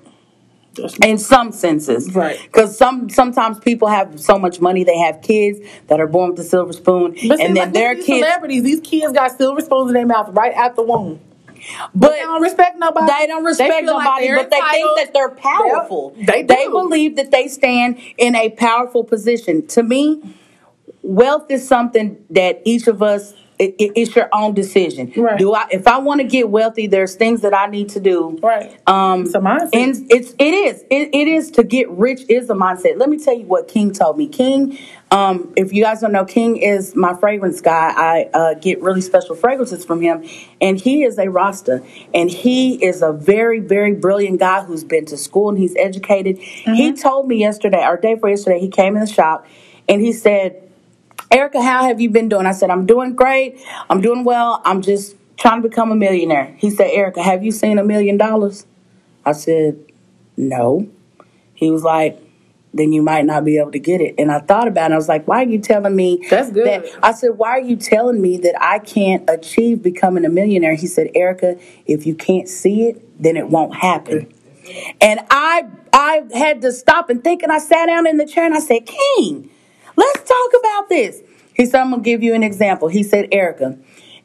[1.02, 2.38] In some senses, Right.
[2.44, 5.58] Because some sometimes people have so much money, they have kids
[5.88, 8.06] that are born with the silver spoon, But and then like, their kids.
[8.24, 11.18] celebrities, these kids got silver spoons in their mouth right at the womb.
[11.94, 13.06] But They don't respect nobody.
[13.06, 16.14] They don't respect like nobody, they're but they think that they're powerful.
[16.16, 16.42] Yep, they.
[16.42, 19.66] They believe that they stand in a powerful position.
[19.68, 20.22] To me,
[21.02, 23.34] wealth is something that each of us.
[23.60, 25.12] It, it- it's your own decision.
[25.16, 25.38] Right.
[25.38, 25.66] Do I?
[25.70, 28.38] If I want to get wealthy, there's things that I need to do.
[28.42, 28.74] Right.
[28.86, 29.70] Um, It's a mindset.
[29.74, 32.98] And it's it is it, it is to get rich is a mindset.
[32.98, 34.26] Let me tell you what King told me.
[34.28, 34.78] King,
[35.10, 37.92] um, if you guys don't know, King is my fragrance guy.
[37.94, 40.24] I uh, get really special fragrances from him,
[40.60, 41.82] and he is a Rasta,
[42.14, 46.38] and he is a very very brilliant guy who's been to school and he's educated.
[46.38, 49.46] He told me yesterday or day for yesterday, he came in the shop
[49.88, 50.66] and he said.
[51.30, 52.46] Erica, how have you been doing?
[52.46, 53.60] I said, I'm doing great.
[53.88, 54.60] I'm doing well.
[54.64, 56.54] I'm just trying to become a millionaire.
[56.58, 58.66] He said, Erica, have you seen a million dollars?
[59.24, 59.78] I said,
[60.36, 60.88] no.
[61.54, 62.20] He was like,
[62.72, 64.14] then you might not be able to get it.
[64.18, 64.94] And I thought about it.
[64.94, 66.66] I was like, why are you telling me That's good.
[66.66, 66.84] that?
[67.02, 70.74] I said, why are you telling me that I can't achieve becoming a millionaire?
[70.74, 74.32] He said, Erica, if you can't see it, then it won't happen.
[75.00, 78.44] And I I had to stop and think, and I sat down in the chair
[78.44, 79.50] and I said, King,
[80.00, 81.22] let's talk about this.
[81.54, 82.88] He said, I'm gonna give you an example.
[82.88, 83.78] He said, Erica,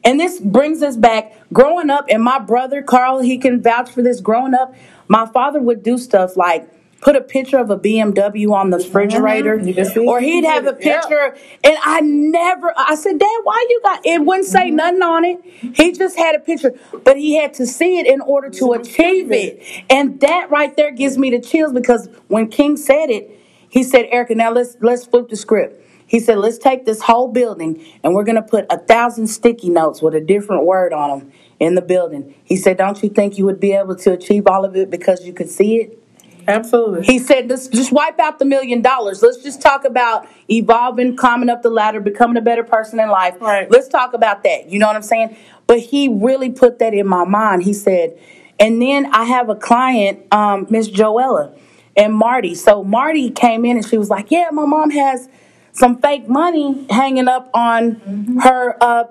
[0.04, 4.02] and this brings us back growing up, and my brother Carl, he can vouch for
[4.02, 4.20] this.
[4.20, 4.74] Growing up,
[5.08, 6.68] my father would do stuff like
[7.00, 11.00] put a picture of a BMW on the refrigerator, see or he'd have a Yeah.
[11.00, 12.72] picture, and I never.
[12.76, 14.00] I said, Dad, why you got?
[14.06, 15.40] It wouldn't say nothing on it.
[15.74, 16.72] He just had a picture,
[17.04, 20.90] but he had to see it in order to achieve it, and that right there
[20.90, 23.35] gives me the chills because when King said it,
[23.76, 25.84] he said, Erica, now let's let's flip the script.
[26.06, 30.00] He said, let's take this whole building and we're gonna put a thousand sticky notes
[30.00, 32.34] with a different word on them in the building.
[32.42, 35.26] He said, don't you think you would be able to achieve all of it because
[35.26, 36.02] you could see it?
[36.48, 37.04] Absolutely.
[37.04, 39.22] He said, let's just wipe out the million dollars.
[39.22, 43.38] Let's just talk about evolving, climbing up the ladder, becoming a better person in life.
[43.42, 43.70] Right.
[43.70, 44.70] Let's talk about that.
[44.70, 45.36] You know what I'm saying?
[45.66, 47.64] But he really put that in my mind.
[47.64, 48.18] He said,
[48.58, 51.54] and then I have a client, um, Miss Joella
[51.96, 52.54] and Marty.
[52.54, 55.28] So Marty came in and she was like, yeah, my mom has
[55.76, 59.04] some fake money hanging up on her uh,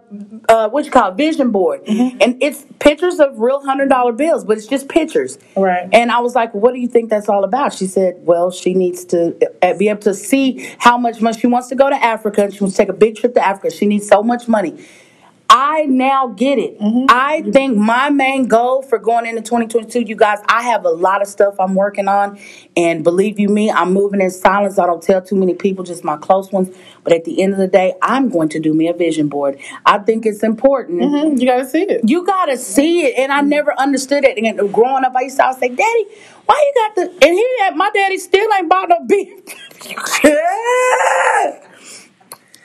[0.49, 4.43] uh, what you call it, vision board, and it's pictures of real hundred dollar bills,
[4.43, 5.37] but it's just pictures.
[5.55, 5.87] Right.
[5.93, 8.73] And I was like, "What do you think that's all about?" She said, "Well, she
[8.73, 11.95] needs to uh, be able to see how much money she wants to go to
[12.03, 13.69] Africa, and she wants to take a big trip to Africa.
[13.75, 14.83] She needs so much money."
[15.49, 16.75] I now get it.
[17.09, 21.21] I think my main goal for going into 2022, you guys, I have a lot
[21.21, 22.39] of stuff I'm working on.
[22.75, 24.79] And believe you me, I'm moving in silence.
[24.79, 26.75] I don't tell too many people, just my close ones.
[27.03, 29.59] But at the end of the day, I'm going to do me a vision board.
[29.85, 31.01] I think it's important.
[31.01, 32.01] Mhm, You got to see it.
[32.03, 34.37] You gotta see it, and I never understood it.
[34.37, 36.05] And growing up, I used to always say, "Daddy,
[36.47, 39.29] why you got the?" And he had my daddy still ain't bought no beef.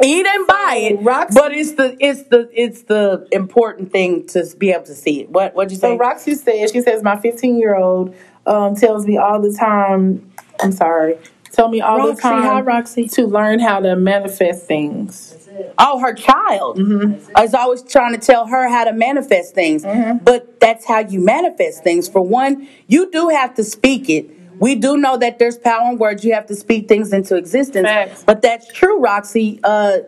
[0.02, 4.46] he didn't buy it, Roxy- but it's the it's the it's the important thing to
[4.58, 5.30] be able to see it.
[5.30, 5.88] What what'd you say?
[5.94, 8.14] So Roxy says, she says, my 15 year old
[8.46, 11.18] um, tells me all the time, I'm sorry,
[11.52, 13.06] tell me all the time hi, Roxy.
[13.08, 15.36] to learn how to manifest things.
[15.78, 17.42] Oh, her child Mm-hmm.
[17.42, 19.84] is always trying to tell her how to manifest things.
[20.22, 22.08] But that's how you manifest things.
[22.08, 24.30] For one, you do have to speak it.
[24.60, 26.24] We do know that there's power in words.
[26.24, 27.88] You have to speak things into existence.
[27.88, 28.22] Facts.
[28.24, 29.58] But that's true, Roxy.
[29.64, 30.00] Uh,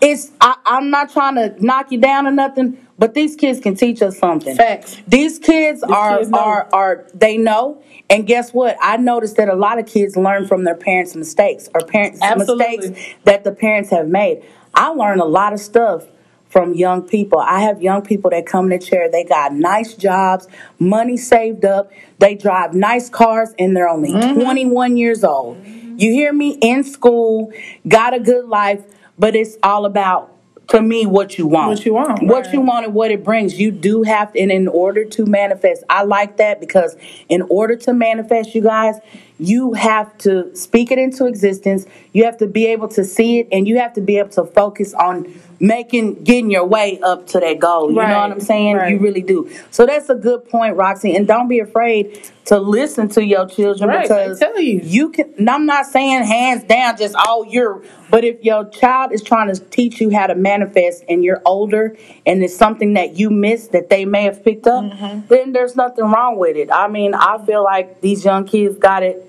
[0.00, 3.76] it's I, I'm not trying to knock you down or nothing, but these kids can
[3.76, 4.56] teach us something.
[4.56, 5.00] Facts.
[5.06, 7.80] These kids are kids are are they know.
[8.10, 8.76] And guess what?
[8.82, 12.76] I noticed that a lot of kids learn from their parents' mistakes or parents' Absolutely.
[12.78, 14.44] mistakes that the parents have made.
[14.74, 16.06] I learned a lot of stuff
[16.52, 17.38] from young people.
[17.38, 19.10] I have young people that come to chair.
[19.10, 20.46] They got nice jobs,
[20.78, 21.90] money saved up.
[22.18, 24.40] They drive nice cars, and they're only Mm-hmm.
[24.40, 25.56] 21 years old.
[25.64, 26.58] You hear me?
[26.60, 27.52] In school,
[27.88, 28.84] got a good life,
[29.18, 30.28] but it's all about.
[30.68, 32.54] To me, what you want, What you want, what right.
[32.54, 33.58] you want, and what it brings.
[33.58, 36.96] You do have, to, and in order to manifest, I like that because
[37.28, 38.94] in order to manifest, you guys,
[39.42, 41.86] you have to speak it into existence.
[42.12, 44.44] You have to be able to see it, and you have to be able to
[44.44, 47.88] focus on making getting your way up to that goal.
[47.90, 48.76] You know what I'm saying?
[48.76, 48.92] right.
[48.92, 49.48] You really do.
[49.70, 51.14] So that's a good point, Roxy.
[51.14, 54.80] And don't be afraid to listen to your children Right, because you.
[54.82, 55.32] you can.
[55.38, 57.82] and I'm not saying hands down, just all you're.
[58.10, 61.96] But if your child is trying to teach you how to manifest, and you're older,
[62.26, 65.26] and it's something that you missed that they may have picked up, Mm-hmm.
[65.28, 66.68] then there's nothing wrong with it.
[66.72, 69.28] I mean, I feel like these young kids got it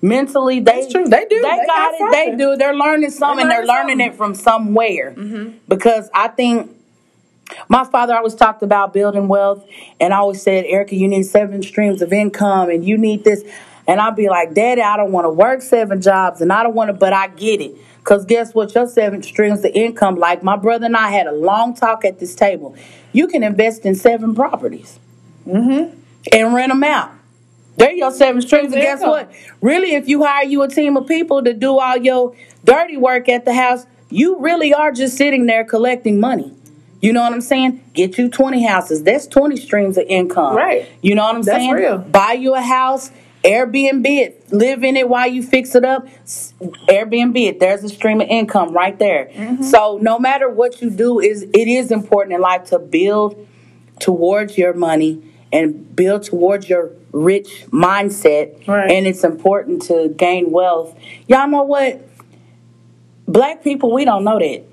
[0.00, 0.60] mentally.
[0.60, 0.82] They.
[0.82, 1.04] They do.
[1.04, 2.12] They, They got, got it.
[2.12, 2.56] They do.
[2.56, 3.48] They're learning something.
[3.48, 4.12] They're learning learning something.
[4.12, 5.14] it from somewhere.
[5.14, 5.58] Mm-hmm.
[5.68, 6.74] Because I think
[7.68, 9.64] my father always talked about building wealth,
[10.00, 13.42] and I always said, Erica, you need seven streams of income, and you need this.
[13.86, 16.74] And I'd be like, Daddy, I don't want to work seven jobs, and I don't
[16.74, 17.74] want to, but I get it.
[17.98, 18.74] Because guess what?
[18.74, 22.18] Your seven streams of income, like my brother and I had a long talk at
[22.18, 22.74] this table,
[23.12, 24.98] you can invest in seven properties
[26.32, 27.12] and rent them out.
[27.78, 28.72] They're your seven streams.
[28.72, 29.32] And guess what?
[29.60, 33.28] Really, if you hire you a team of people to do all your dirty work
[33.28, 36.52] at the house, you really are just sitting there collecting money.
[37.00, 37.84] You know what I'm saying?
[37.94, 39.04] Get you 20 houses.
[39.04, 40.56] That's 20 streams of income.
[40.56, 40.88] Right.
[41.02, 41.72] You know what I'm That's saying?
[41.72, 41.98] real.
[41.98, 43.12] Buy you a house,
[43.44, 46.08] Airbnb it, live in it while you fix it up.
[46.88, 47.60] Airbnb it.
[47.60, 49.30] There's a stream of income right there.
[49.32, 49.62] Mm-hmm.
[49.62, 53.46] So no matter what you do, is it is important in life to build
[54.00, 58.66] towards your money and build towards your rich mindset.
[58.66, 58.90] Right.
[58.90, 60.96] And it's important to gain wealth.
[61.26, 62.06] Y'all know what?
[63.26, 64.64] Black people, we don't know that.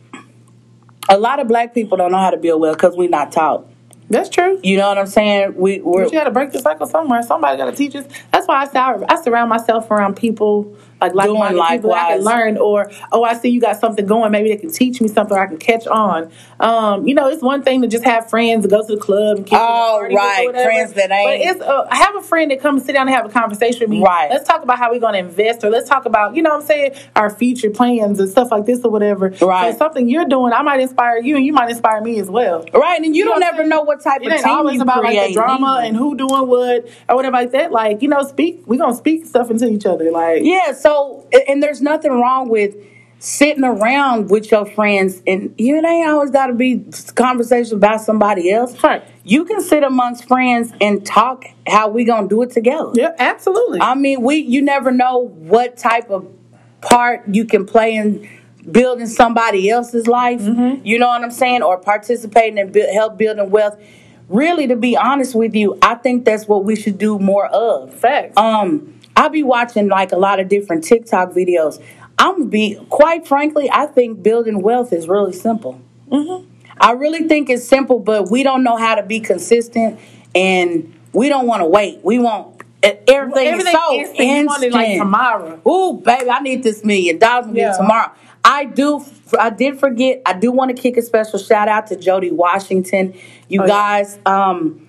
[1.10, 3.68] A lot of black people don't know how to build wealth because we're not taught.
[4.10, 4.60] That's true.
[4.64, 5.56] You know what I'm saying?
[5.56, 7.24] We we're But you got to break the cycle somewhere.
[7.24, 8.06] Somebody got to teach us.
[8.32, 11.94] That's why I say I, I surround myself around people like like Doing minded people
[11.94, 12.58] I can learn.
[12.58, 14.32] Or oh, I see you got something going.
[14.32, 15.36] Maybe they can teach me something.
[15.36, 16.32] or I can catch on.
[16.60, 19.46] Um, you know, it's one thing to just have friends go to the club and
[19.46, 20.64] kick it and Oh, party with or right.
[20.66, 23.16] Friends that ain't- But it's uh, I have a friend that comes sit down and
[23.16, 24.02] have a conversation with me.
[24.04, 24.30] Right.
[24.30, 26.62] Let's talk about how we're going to invest, or let's talk about you know what
[26.62, 29.30] I'm saying our future plans and stuff like this or whatever.
[29.42, 29.72] Right.
[29.74, 32.66] So something you're doing, I might inspire you, and you might inspire me as well.
[32.74, 35.04] right, and you, know don't ever know what type It of team always you about
[35.04, 35.88] like the drama either.
[35.88, 37.72] and who doing what or whatever like that.
[37.72, 38.64] Like you know, speak.
[38.66, 40.10] We're gonna speak stuff into each other.
[40.12, 42.76] Like Yeah, so and there's nothing wrong with
[43.18, 48.52] sitting around with your friends and you it ain't always gotta be conversation about somebody
[48.52, 48.84] else.
[48.84, 49.04] Right.
[49.24, 52.92] You can sit amongst friends and talk how we gonna do it together.
[52.94, 53.80] yeah, absolutely.
[53.82, 56.28] I mean, we you never know what type of
[56.82, 58.30] part you can play in
[58.72, 60.42] building somebody else's life.
[60.42, 60.86] Mm-hmm.
[60.86, 63.82] You know what I'm saying, or participating in bu- help building wealth.
[64.30, 67.94] Really, to be honest with you, I think that's what we should do more of.
[67.94, 68.38] Facts.
[68.38, 71.82] Um, I'll be watching like a lot of different TikTok videos.
[72.18, 75.82] I'm be quite frankly, I think building wealth is really simple.
[76.10, 76.50] Mm-hmm.
[76.80, 80.00] I really think it's simple, but we don't know how to be consistent,
[80.34, 82.00] and we don't want to wait.
[82.04, 84.64] We want everything, Everything is so instant.
[84.64, 85.62] You like tomorrow.
[85.68, 87.76] Ooh, baby, I need this million dollars Yeah.
[87.78, 88.12] tomorrow.
[88.44, 89.04] I do.
[89.40, 90.22] I did forget.
[90.26, 93.14] I do want to kick a special shout out to Jody Washington.
[93.48, 93.70] You Oh, yeah.
[93.74, 94.88] guys, um,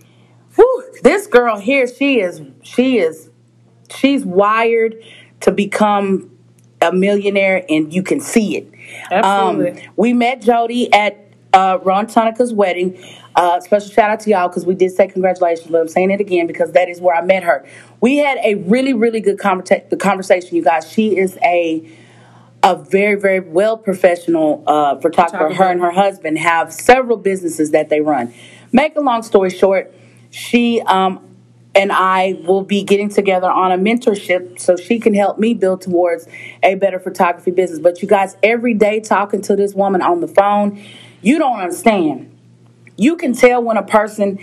[0.56, 2.42] whew, this girl here, she is.
[2.62, 3.30] She is.
[3.90, 5.02] She's wired
[5.40, 6.30] to become
[6.80, 8.72] a millionaire, and you can see it.
[9.10, 9.82] Absolutely.
[9.82, 12.98] Um, we met Jody at uh, Ron Tonica's wedding.
[13.34, 16.20] Uh, special shout out to y'all because we did say congratulations, but I'm saying it
[16.20, 17.66] again because that is where I met her.
[18.00, 20.90] We had a really, really good conversa- the conversation, you guys.
[20.90, 21.88] She is a
[22.62, 25.50] a very, very well professional uh, photographer.
[25.50, 25.62] Photographer.
[25.62, 28.34] Her and her husband have several businesses that they run.
[28.72, 29.94] Make a long story short,
[30.30, 31.35] she um,
[31.76, 35.82] and I will be getting together on a mentorship so she can help me build
[35.82, 36.26] towards
[36.62, 37.78] a better photography business.
[37.78, 40.82] But you guys, every day talking to this woman on the phone,
[41.20, 42.32] you don't understand.
[42.96, 44.38] You can tell when a person.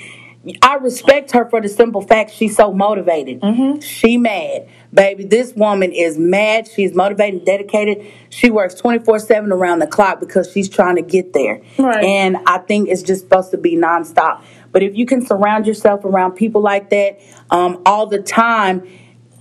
[0.62, 3.39] I respect her for the simple fact she's so motivated.
[3.39, 3.80] Mm-hmm.
[3.80, 5.24] She mad, baby.
[5.24, 6.67] This woman is mad.
[6.67, 8.12] She's motivated, and dedicated.
[8.30, 11.62] She works twenty four seven around the clock because she's trying to get there.
[11.80, 12.04] Right.
[12.04, 14.43] And I think it's just supposed to be nonstop.
[14.73, 18.86] But if you can surround yourself around people like that um, all the time,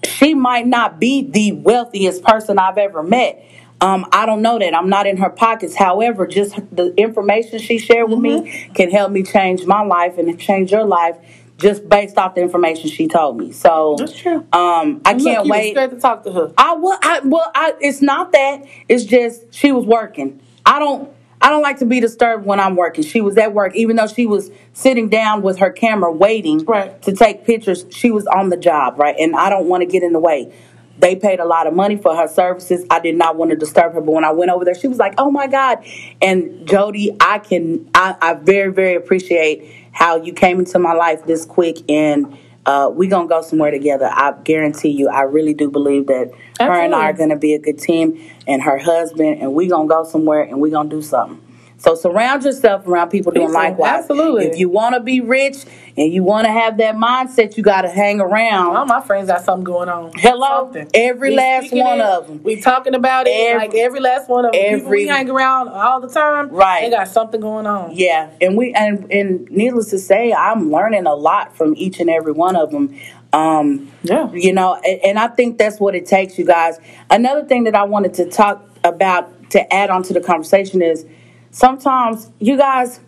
[0.04, 3.44] she might not be the wealthiest person I've ever met.
[3.80, 4.74] Um, I don't know that.
[4.76, 5.74] I'm not in her pockets.
[5.74, 8.72] However, just the information she shared with me Mm-hmm.
[8.74, 11.16] can help me change my life and change your life
[11.58, 13.52] just based off the information she told me.
[13.52, 14.46] So That's true.
[14.52, 15.74] Um, I can't wait.
[15.74, 16.52] to talk to her.
[16.58, 16.96] I will.
[17.02, 17.50] I well.
[17.54, 18.64] I, it's not that.
[18.88, 20.40] It's just she was working.
[20.66, 21.10] I don't.
[21.42, 23.02] I don't like to be disturbed when I'm working.
[23.04, 27.00] She was at work, even though she was sitting down with her camera waiting Right.
[27.02, 27.84] to take pictures.
[27.90, 29.16] She was on the job, right?
[29.18, 30.52] And I don't want to get in the way.
[30.98, 32.86] They paid a lot of money for her services.
[32.90, 34.98] I did not want to disturb her, but when I went over there, she was
[34.98, 35.78] like, "Oh my god!"
[36.20, 37.88] And Jody, I can.
[37.94, 42.90] I, I very, very appreciate how you came into my life this quick and uh,
[42.94, 44.08] we gonna go somewhere together.
[44.12, 45.08] I guarantee you.
[45.08, 46.30] I really do believe that
[46.68, 49.88] her and I are gonna be a good team, and her husband, and we're gonna
[49.88, 51.40] go somewhere and we're gonna do something.
[51.82, 54.02] So surround yourself around people doing likewise.
[54.02, 54.46] absolutely.
[54.46, 55.64] If you want to be rich
[55.96, 58.76] and you want to have that mindset, you got to hang around.
[58.76, 60.12] All my friends got something going on.
[60.14, 60.70] Hello?
[60.72, 60.88] Something.
[60.94, 62.40] Every We last one it, them.
[62.44, 63.30] We talking about it.
[63.30, 64.62] Every- like every last one of them.
[64.62, 66.50] People every- we hang around all the time.
[66.50, 66.82] Right.
[66.82, 67.90] They got something going on.
[67.94, 72.08] Yeah, and we and and needless to say, I'm learning a lot from each and
[72.08, 72.94] every one of them.
[73.32, 74.30] Um, Yeah.
[74.32, 76.78] you know, and, and I think that's what it takes, you guys.
[77.10, 81.06] Another thing that I wanted to talk about to add on to the conversation is
[81.50, 83.00] sometimes you guys,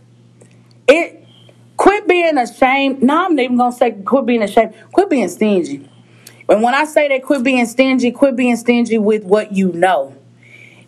[0.89, 1.25] it
[1.77, 3.03] quit being ashamed.
[3.03, 4.75] No, I'm not even gonna say quit being ashamed.
[4.93, 5.89] Quit being stingy.
[6.49, 8.11] And when I say that, quit being stingy.
[8.13, 10.15] Quit being stingy with what you know.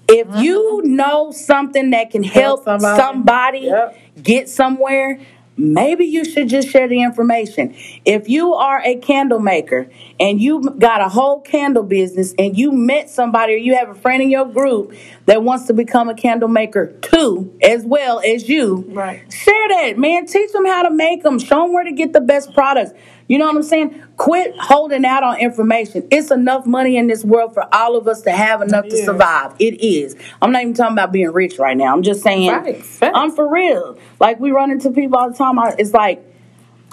[0.09, 3.01] If you know something that can help, Help somebody.
[3.03, 3.99] somebody, Yep.
[4.23, 5.19] get somewhere,
[5.57, 7.75] maybe you should just share the information.
[8.05, 9.89] If you are a candle maker
[10.21, 13.95] and you got a whole candle business and you met somebody or you have a
[13.95, 14.95] friend in your group
[15.27, 19.23] that wants to become a candle maker too, as well as you, Right.
[19.33, 20.27] share that, man.
[20.27, 21.39] Teach them how to make them.
[21.39, 22.93] Show them where to get the best products.
[23.29, 24.03] You know what I'm saying?
[24.17, 26.07] Quit holding out on information.
[26.11, 29.55] It's enough money in this world for all of us to have enough to survive.
[29.59, 30.17] It is.
[30.41, 31.93] I'm not even talking about being rich right now.
[31.93, 33.13] I'm just saying, Right.
[33.15, 33.99] I'm for real.
[34.21, 35.59] Like we run into people all the time.
[35.59, 36.25] I, it's like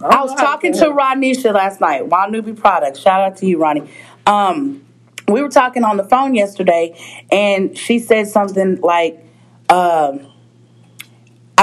[0.04, 0.86] I was how to talking to.
[0.86, 3.00] Ronisha last night, Wild Newbie Products.
[3.00, 3.90] Shout out to you, Ronnie.
[4.26, 4.84] Um,
[5.28, 6.98] we were talking on the phone yesterday,
[7.32, 9.24] and she said something like,
[9.70, 10.28] um,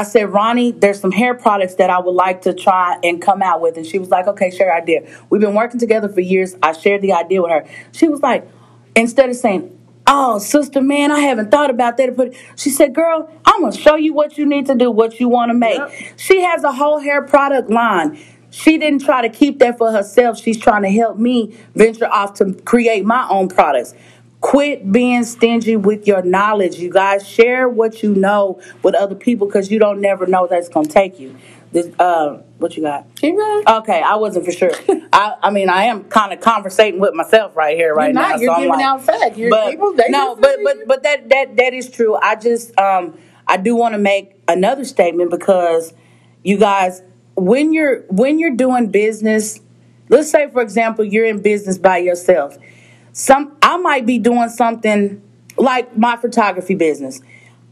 [0.01, 3.43] I said, Ronnie, there's some hair products that I would like to try and come
[3.43, 3.77] out with.
[3.77, 5.07] And she was like, okay, share idea.
[5.29, 6.57] We've been working together for years.
[6.63, 7.67] I shared the idea with her.
[7.93, 8.49] She was like,
[8.97, 12.17] instead of saying, oh, sister, man, I haven't thought about that.
[12.17, 15.21] But she said, girl, I'm going to show you what you need to do, what
[15.21, 15.77] you want to make.
[15.77, 15.93] Yep.
[16.17, 18.19] She has a whole hair product line.
[18.49, 20.41] She didn't try to keep that for herself.
[20.41, 23.93] She's trying to help me venture off to create my own products.
[24.41, 26.77] Quit being stingy with your knowledge.
[26.79, 30.69] You guys share what you know with other people because you don't never know that's
[30.69, 31.37] going to take you.
[31.73, 33.07] This, uh, what you got?
[33.17, 33.65] Keep going.
[33.69, 34.73] Okay, I wasn't for sure.
[35.13, 38.37] I, I mean, I am kind of conversating with myself right here, right You're now.
[38.37, 39.37] You're I'm giving like- out facts.
[39.37, 42.17] You're but people, they no, but but but that that that is true.
[42.17, 45.93] I just um I do want to make another statement because
[46.43, 47.03] you guys,
[47.37, 49.61] when you're when you're doing business,
[50.09, 52.57] let's say for example you're in business by yourself.
[53.13, 55.23] Some I might be doing something
[55.57, 57.21] like my photography business.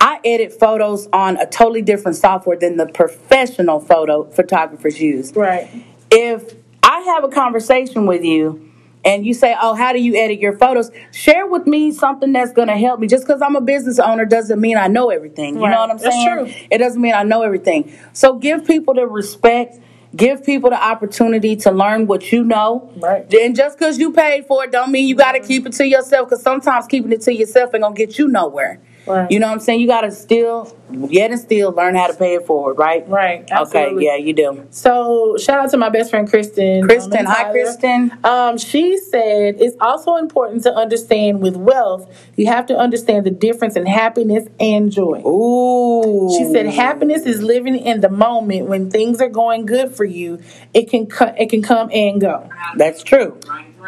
[0.01, 5.68] I edit photos on a totally different software than the professional photo photographers use Right.
[6.11, 8.70] if I have a conversation with you
[9.05, 10.90] and you say, Oh, how do you edit your photos?
[11.12, 13.07] Share with me something that's going to help me.
[13.09, 15.55] Just because I'm a business owner doesn't mean I know everything.
[15.57, 15.70] You Right.
[15.72, 16.37] know what I'm That's saying?
[16.46, 16.66] true.
[16.70, 17.92] It doesn't mean I know everything.
[18.12, 19.79] So give people the respect.
[20.16, 22.90] Give people the opportunity to learn what you know.
[22.97, 23.33] Right.
[23.35, 25.49] And just because you paid for it, don't mean you got to mm-hmm.
[25.49, 26.29] keep it to yourself.
[26.29, 28.81] Because sometimes keeping it to yourself ain't gonna get you nowhere.
[29.09, 29.31] Right.
[29.31, 29.81] You know what I'm saying?
[29.81, 32.75] You got to still, yet and still, learn how to pay it forward.
[32.75, 33.09] Right.
[33.09, 33.51] Right.
[33.51, 33.94] Okay.
[33.99, 34.66] Yeah, you do.
[34.71, 36.83] So shout out to my best friend Kristen.
[36.87, 38.12] Kristen, um, hi, Kristen.
[38.25, 43.31] Um, she said it's also important to understand with wealth, you have to understand the
[43.31, 45.23] difference in happiness and joy.
[45.27, 46.35] Ooh.
[46.37, 50.40] She said happiness is living in the moment when things are going good for you.
[50.75, 52.49] It can co- it can come and go.
[52.77, 53.38] That's true.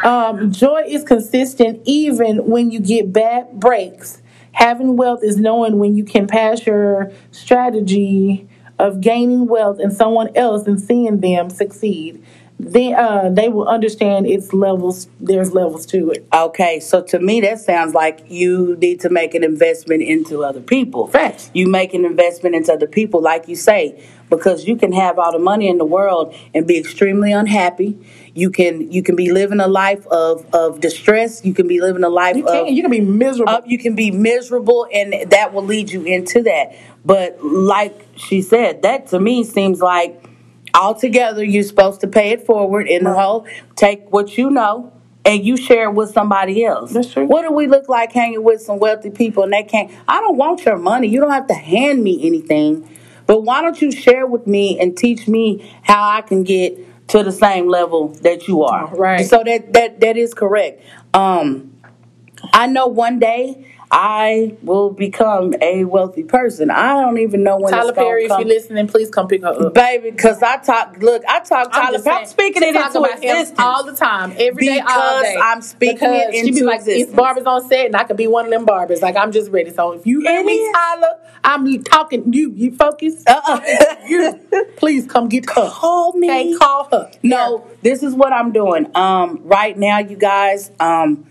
[0.03, 4.20] Um, joy is consistent even when you get bad breaks.
[4.53, 10.35] Having wealth is knowing when you can pass your strategy of gaining wealth and someone
[10.35, 12.25] else and seeing them succeed.
[12.63, 15.09] Then uh, they will understand its levels.
[15.19, 16.27] There's levels to it.
[16.33, 20.61] Okay, so to me, that sounds like you need to make an investment into other
[20.61, 21.07] people.
[21.07, 21.51] Facts.
[21.55, 25.33] You make an investment into other people, like you say, because you can have all
[25.33, 27.99] the money in the world and be extremely unhappy.
[28.35, 31.45] You can you can be living a life of, of distress.
[31.45, 32.75] You can be living a life You of can.
[32.77, 33.61] You can be miserable.
[33.67, 38.83] you can be miserable and that will lead you into that but like she said
[38.83, 40.30] that to me seems like
[40.75, 44.93] altogether you're supposed to pay it forward in the whole take what you know
[45.25, 46.93] and you share it with somebody else.
[46.93, 47.25] That's true.
[47.27, 49.91] what do we look like hanging with some wealthy people and they can't?
[50.09, 51.09] I don't want your money.
[51.09, 52.89] You don't have to hand me anything.
[53.27, 56.77] But why don't you share with me and teach me how i can get
[57.09, 58.87] to the same level that you are?
[58.95, 59.27] Right.
[59.27, 60.83] so that that that is correct.
[61.15, 61.77] Um
[62.53, 66.71] I know one day I will become a wealthy person.
[66.71, 69.75] I don't even know when Tyler Perry, if you're listening, please come pick her up.
[69.75, 72.19] Baby, because I talk, look, I talk Tyler just Perry.
[72.19, 73.59] I'm speaking it into existence.
[73.59, 75.37] all the time, every day, all Because day.
[75.43, 77.09] I'm speaking it Because she be like, existence.
[77.09, 79.03] It's barbers on set, and I could be one of them barbers.
[79.03, 79.71] Like I'm just ready.
[79.73, 80.73] So if you hear me.
[80.73, 82.33] Tyler, I'm talking.
[82.33, 83.25] You, you focus.
[83.27, 83.61] Uh-uh.
[84.09, 84.41] you,
[84.77, 85.69] please come get her.
[85.69, 86.31] Call me.
[86.31, 87.11] Okay, call her.
[87.25, 88.87] No, this is what I'm doing.
[88.95, 91.27] Um, right now, you guys, um,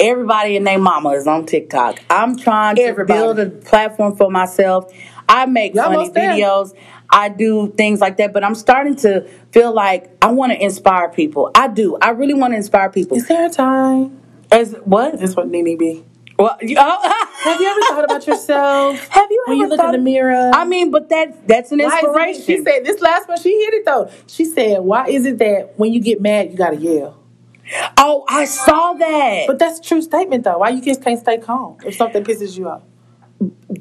[0.00, 1.98] everybody and their mama is on TikTok.
[2.10, 3.18] I'm trying to Everybody.
[3.18, 4.92] build a platform for myself.
[5.28, 6.32] I make Y'all funny there.
[6.32, 6.74] videos.
[7.10, 9.22] I do things like that, but I'm starting to
[9.52, 11.50] feel like I want to inspire people.
[11.54, 11.96] I do.
[12.00, 13.16] I really want to inspire people.
[13.16, 14.20] Is there a time?
[14.50, 15.18] As what?
[15.18, 16.04] That's what Nene be.
[16.38, 17.24] Well, you, oh.
[17.44, 19.08] Have you ever thought about yourself?
[19.10, 20.50] Have you when ever you look in the mirror?
[20.54, 22.42] I mean, but that that's an Why is it- inspiration.
[22.42, 23.40] she said this last one.
[23.40, 24.10] She hit it though.
[24.26, 27.17] She said, "Why is it that when you get mad, you gotta yell?"
[27.96, 30.58] "Oh, I saw that." But that's a true statement though.
[30.58, 32.82] Why you just can't stay calm if something pisses you off?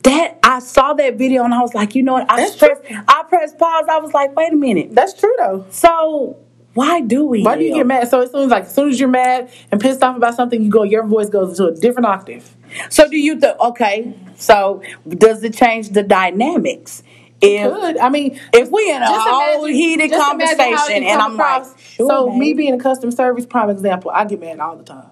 [0.03, 2.29] that I saw that video and I was like, you know what?
[2.29, 2.97] I That's pressed, true.
[3.07, 3.85] I pressed pause.
[3.89, 4.93] I was like, wait a minute.
[4.93, 5.65] That's true though.
[5.69, 6.37] So
[6.73, 7.43] why do we?
[7.43, 8.07] Why do you get mad?
[8.07, 10.61] So as soon as like as soon as you're mad and pissed off about something,
[10.61, 12.55] you go your voice goes into a different octave.
[12.89, 13.59] So do you think?
[13.59, 14.13] Okay.
[14.35, 17.01] So does it change the dynamics?
[17.39, 17.97] If Good.
[17.97, 21.37] I mean, if we in a whole heated just imagine how it conversation and I'm
[21.37, 24.83] like, sure, so me being a customer service prime example, I get mad all the
[24.83, 25.09] time.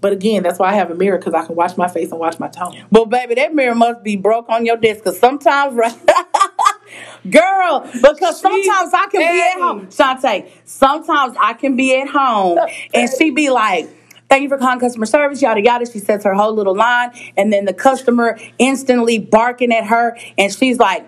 [0.00, 2.18] But again, that's why I have a mirror because I can watch my face and
[2.18, 2.76] watch my tone.
[2.90, 5.94] Well, baby, that mirror must be broke on your desk because sometimes, right?
[7.30, 9.86] Girl, because sometimes I can be at home.
[9.86, 12.58] Shantae, sometimes I can be at home
[12.92, 13.88] and she be like,
[14.28, 15.84] Thank you for calling customer service, yada yada.
[15.84, 20.50] She says her whole little line, and then the customer instantly barking at her, and
[20.50, 21.06] she's like,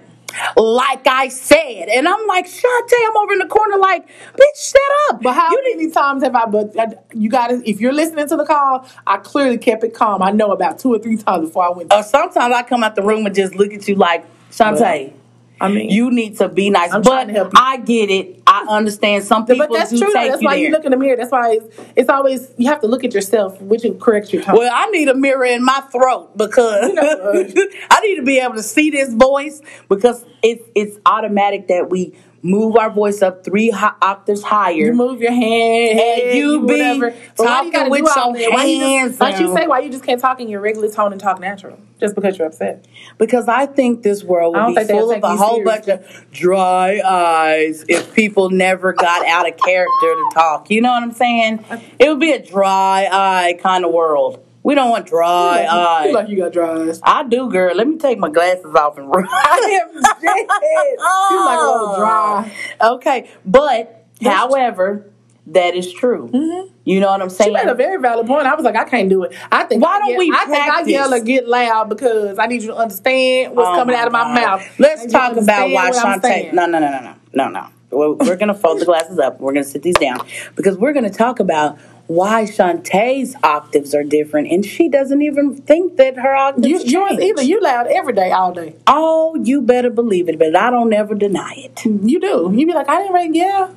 [0.56, 1.88] like I said.
[1.88, 4.80] And I'm like, Shantae, I'm over in the corner, like, bitch, shut
[5.10, 5.22] up.
[5.22, 6.46] But how you many times have I?
[6.46, 9.94] But I- you got to If you're listening to the call, I clearly kept it
[9.94, 10.22] calm.
[10.22, 11.92] I know about two or three times before I went.
[11.92, 15.12] Or sometimes I come out the room and just look at you like, Shantae.
[15.60, 17.58] I mean, You need to be nice, I'm but to help you.
[17.60, 18.42] I get it.
[18.62, 19.24] I understand.
[19.24, 20.10] Some people But that's true.
[20.12, 20.64] That's you why there.
[20.64, 21.16] you look in the mirror.
[21.16, 24.42] That's why it's, it's always you have to look at yourself, which will correct your
[24.42, 24.56] tone.
[24.56, 27.02] well, I need a mirror in my throat because You know,
[27.90, 32.14] I need to be able to see this voice because it's it's automatic that we
[32.44, 34.74] move our voice up three hi- octaves higher.
[34.74, 37.10] You move your hand, And you be whatever.
[37.36, 38.50] But you talking with your that?
[38.52, 41.20] Why you Like you say, why you just can't talk in your regular tone and
[41.20, 42.86] talk natural just because you're upset?
[43.18, 45.86] because I think this world would be full of a whole serious.
[45.86, 50.70] bunch of dry eyes if people never got out of character to talk.
[50.70, 51.64] You know what I'm saying?
[51.98, 54.44] It would be a dry eye kind of world.
[54.64, 56.12] We don't want dry You eyes.
[56.14, 56.98] like you got dry eyes.
[57.02, 57.74] I do, girl.
[57.76, 59.26] Let me take my glasses off and run.
[59.30, 60.46] I am dead.
[61.30, 62.52] You like a little dry.
[62.80, 62.94] Oh.
[62.96, 65.10] Okay, but however,
[65.48, 66.28] that is true.
[66.32, 66.72] Mm-hmm.
[66.84, 67.52] You know what I'm She saying?
[67.52, 68.46] made a very valid point.
[68.46, 69.34] I was like, I can't do it.
[69.52, 72.38] I think Why I don't yell- we I think I yell or get loud because
[72.38, 74.34] I need you to understand what's Oh coming out of my God.
[74.34, 74.78] mouth.
[74.78, 76.52] Let's you talk about why Shantae.
[76.54, 77.66] No, no, no, no, no, no, no.
[77.94, 79.40] We're, we're going to fold the glasses up.
[79.40, 80.26] We're going to sit these down
[80.56, 85.56] because we're going to talk about why Shantae's octaves are different, and she doesn't even
[85.56, 87.42] think that her octaves You, yours either.
[87.42, 88.76] You loud every day, all day.
[88.86, 92.52] Oh, you better believe it, but I don't ever deny it, You do.
[92.54, 93.70] You be like, I didn't rate yeah.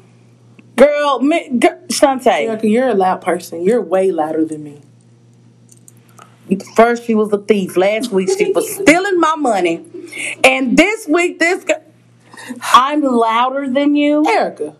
[0.76, 1.20] girl.
[1.22, 2.62] Me, g- Shantae.
[2.70, 3.64] You're a loud person.
[3.64, 4.82] You're way louder than me.
[6.76, 7.76] First, she was a thief.
[7.76, 9.86] Last week, she was stealing my money,
[10.44, 11.64] and this week, this.
[11.66, 11.74] g-
[12.62, 14.26] I'm louder than you.
[14.28, 14.76] Erica,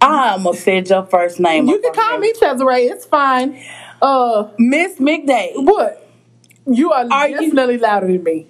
[0.00, 1.66] I almost said your first name.
[1.68, 2.20] you can call here.
[2.20, 2.90] me Cesare.
[2.92, 3.62] It's fine.
[4.02, 5.52] Uh, Miss McDade.
[5.56, 6.00] what?
[6.66, 8.46] You are, Are you- definitely louder than me.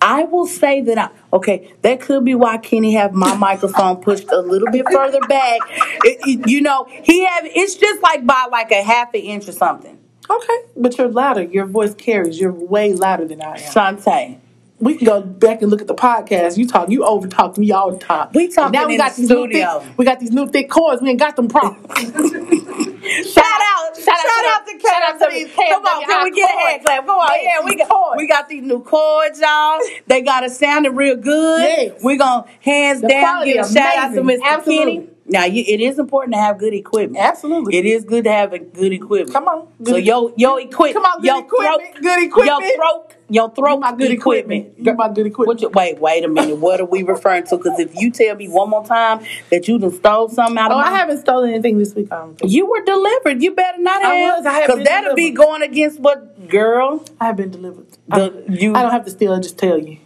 [0.00, 1.72] I will say that I okay.
[1.82, 5.60] That could be why Kenny have my microphone pushed a little bit further back.
[6.04, 9.46] It- it- you know, he have it's just like by like a half an inch
[9.48, 9.98] or something.
[10.28, 11.42] Okay, but you're louder.
[11.44, 12.40] Your voice carries.
[12.40, 13.56] You're way louder than I am.
[13.58, 14.38] Shantae.
[14.82, 16.58] We can go back and look at the podcast.
[16.58, 18.30] You talk, you over talk me all the time.
[18.34, 20.68] We talk now we in got the these new thick, we got these new thick
[20.68, 21.00] cords.
[21.00, 21.86] We ain't got them problems.
[23.12, 26.58] Shout out, shout, out, to shout out to these Come on, can we get a
[26.58, 27.04] hand clap?
[27.04, 28.16] Come on, yeah, we got cords.
[28.16, 29.80] we got these new cords, y'all.
[30.06, 31.62] They got it sounding real good.
[31.62, 32.00] Yes.
[32.02, 34.22] We're gonna hands The down give a shout out to.
[34.22, 34.38] Mr.
[34.44, 34.94] Absolutely.
[34.96, 35.11] Kenny.
[35.32, 37.22] Now, you, it is important to have good equipment.
[37.24, 37.76] Absolutely.
[37.76, 39.32] It is good to have a good equipment.
[39.32, 39.68] Come on.
[39.84, 41.04] So Good- your your equipment.
[41.04, 42.60] Come on, good your equipment, Throat, good equipment.
[42.60, 43.14] Your throat.
[43.28, 43.78] Your throat.
[43.80, 44.74] my good equipment.
[44.78, 45.46] You my good equipment.
[45.46, 46.58] What you, wait, wait a minute.
[46.58, 47.56] What are we referring to?
[47.56, 50.78] Because if you tell me one more time that you done stole something out Oh,
[50.78, 52.10] of I haven't stolen anything this week.
[52.10, 52.40] Think.
[52.44, 53.42] you were delivered.
[53.42, 54.36] You better not have.
[54.36, 54.46] was.
[54.46, 57.02] I have Because that'll be going against what, girl?
[57.20, 57.86] I have been delivered.
[58.08, 59.32] The- I, you- I don't have to steal.
[59.32, 59.96] I just tell you.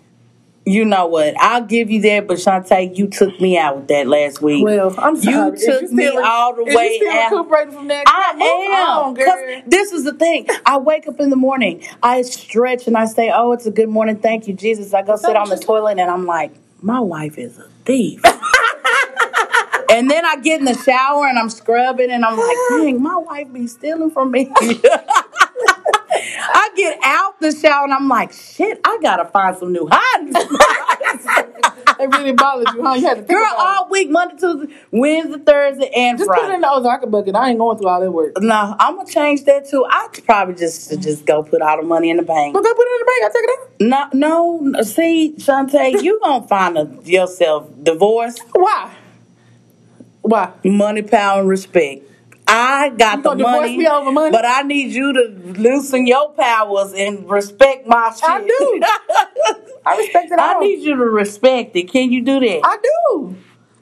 [0.68, 1.34] You know what?
[1.40, 4.64] I'll give you that, but Shantae, you took me out with that last week.
[4.64, 5.60] Well, I'm sorry.
[5.60, 7.30] You took you me all the way you out.
[7.30, 8.02] recuperating from that.
[8.08, 9.14] I move on, am.
[9.14, 9.26] girl.
[9.26, 10.48] 'Cause this is the thing.
[10.66, 13.88] I wake up in the morning, I stretch and I say, Oh, it's a good
[13.88, 14.16] morning.
[14.16, 14.92] Thank you, Jesus.
[14.92, 16.50] I go sit on the toilet and I'm like,
[16.82, 18.20] My wife is a thief.
[19.90, 23.16] and then I get in the shower and I'm scrubbing and I'm like, Dang, my
[23.16, 24.52] wife be stealing from me.
[26.76, 31.62] Get out the shower and I'm like, Shit, I gotta find some new spots.
[31.98, 32.94] It really bothers you, huh?
[32.94, 33.58] You had to Girl, about it.
[33.58, 36.18] all week, Monday, Tuesday, Wednesday, Thursday, and Friday.
[36.18, 36.42] Just Friday.
[36.42, 37.34] put it in the Ozarka bucket.
[37.34, 38.34] I ain't going through all that work.
[38.40, 39.84] No, I'm gonna change that too.
[39.88, 42.52] I probably just just go put all the money in the bank.
[42.52, 43.24] But go put it in the bank.
[43.24, 44.12] I take it out.
[44.12, 44.82] No, no.
[44.82, 48.42] See, Shantae, you gonna find a, yourself divorced.
[48.52, 48.94] Why?
[50.22, 50.52] Why?
[50.64, 52.02] money, power, and respect.
[52.48, 54.30] I got the money, money?
[54.30, 58.28] but I need you to loosen your powers and respect my shit.
[58.28, 58.82] I do.
[59.86, 61.84] I respect it I need you to respect it.
[61.84, 62.60] Can you do that?
[62.64, 63.36] I do.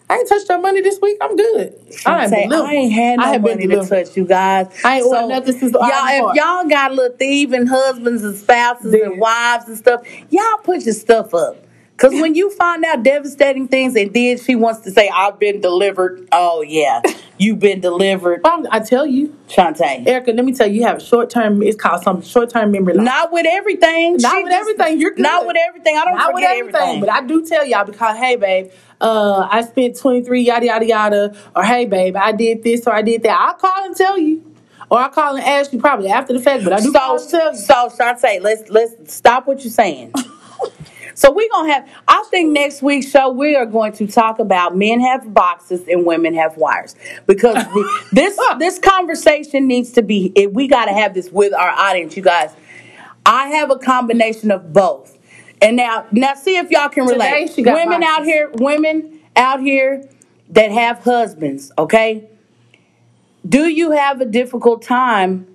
[0.08, 1.16] I ain't touched your money this week.
[1.20, 1.74] I'm good.
[2.04, 2.44] I ain't, Say.
[2.44, 4.68] I ain't had no I have been money to touch you guys.
[4.84, 6.30] I ain't ordered nothing since the y'all.
[6.30, 10.94] If y'all got little thieving husbands and spouses and wives and stuff, y'all put your
[10.94, 11.56] stuff up.
[11.96, 15.60] Cause when you find out devastating things, and then she wants to say, "I've been
[15.60, 17.00] delivered." Oh yeah,
[17.38, 20.04] you've been delivered, Well, I tell you, Shantae.
[20.06, 20.32] Erica.
[20.32, 21.62] Let me tell you, you have short term.
[21.62, 23.04] It's called some short term memory loss.
[23.04, 24.16] Not with everything.
[24.18, 25.00] Not She with just- everything.
[25.00, 25.22] You're good.
[25.22, 25.96] Not with everything.
[25.96, 27.00] I don't Not with forget everything, everything.
[27.00, 28.70] but I do tell y'all because hey, babe,
[29.00, 32.92] uh, I spent twenty three yada yada yada, or hey, babe, I did this or
[32.92, 33.38] I did that.
[33.38, 34.42] I'll call and tell you,
[34.90, 36.64] or I'll call and ask you probably after the fact.
[36.64, 37.58] But I do call and so, tell you.
[37.58, 40.12] so Shantae, let's let's stop what you're saying.
[41.14, 41.88] So we're gonna have.
[42.06, 46.04] I think next week's show we are going to talk about men have boxes and
[46.04, 46.94] women have wires
[47.26, 50.32] because we, this this conversation needs to be.
[50.50, 52.54] We got to have this with our audience, you guys.
[53.26, 55.18] I have a combination of both,
[55.62, 57.30] and now now see if y'all can relate.
[57.74, 60.08] Women out here, women out here
[60.50, 61.72] that have husbands.
[61.78, 62.28] Okay,
[63.48, 65.46] do you have a difficult time?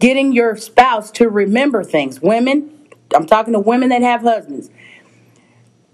[0.00, 2.20] getting your spouse to remember things.
[2.20, 2.72] Women,
[3.14, 4.70] I'm talking to women that have husbands.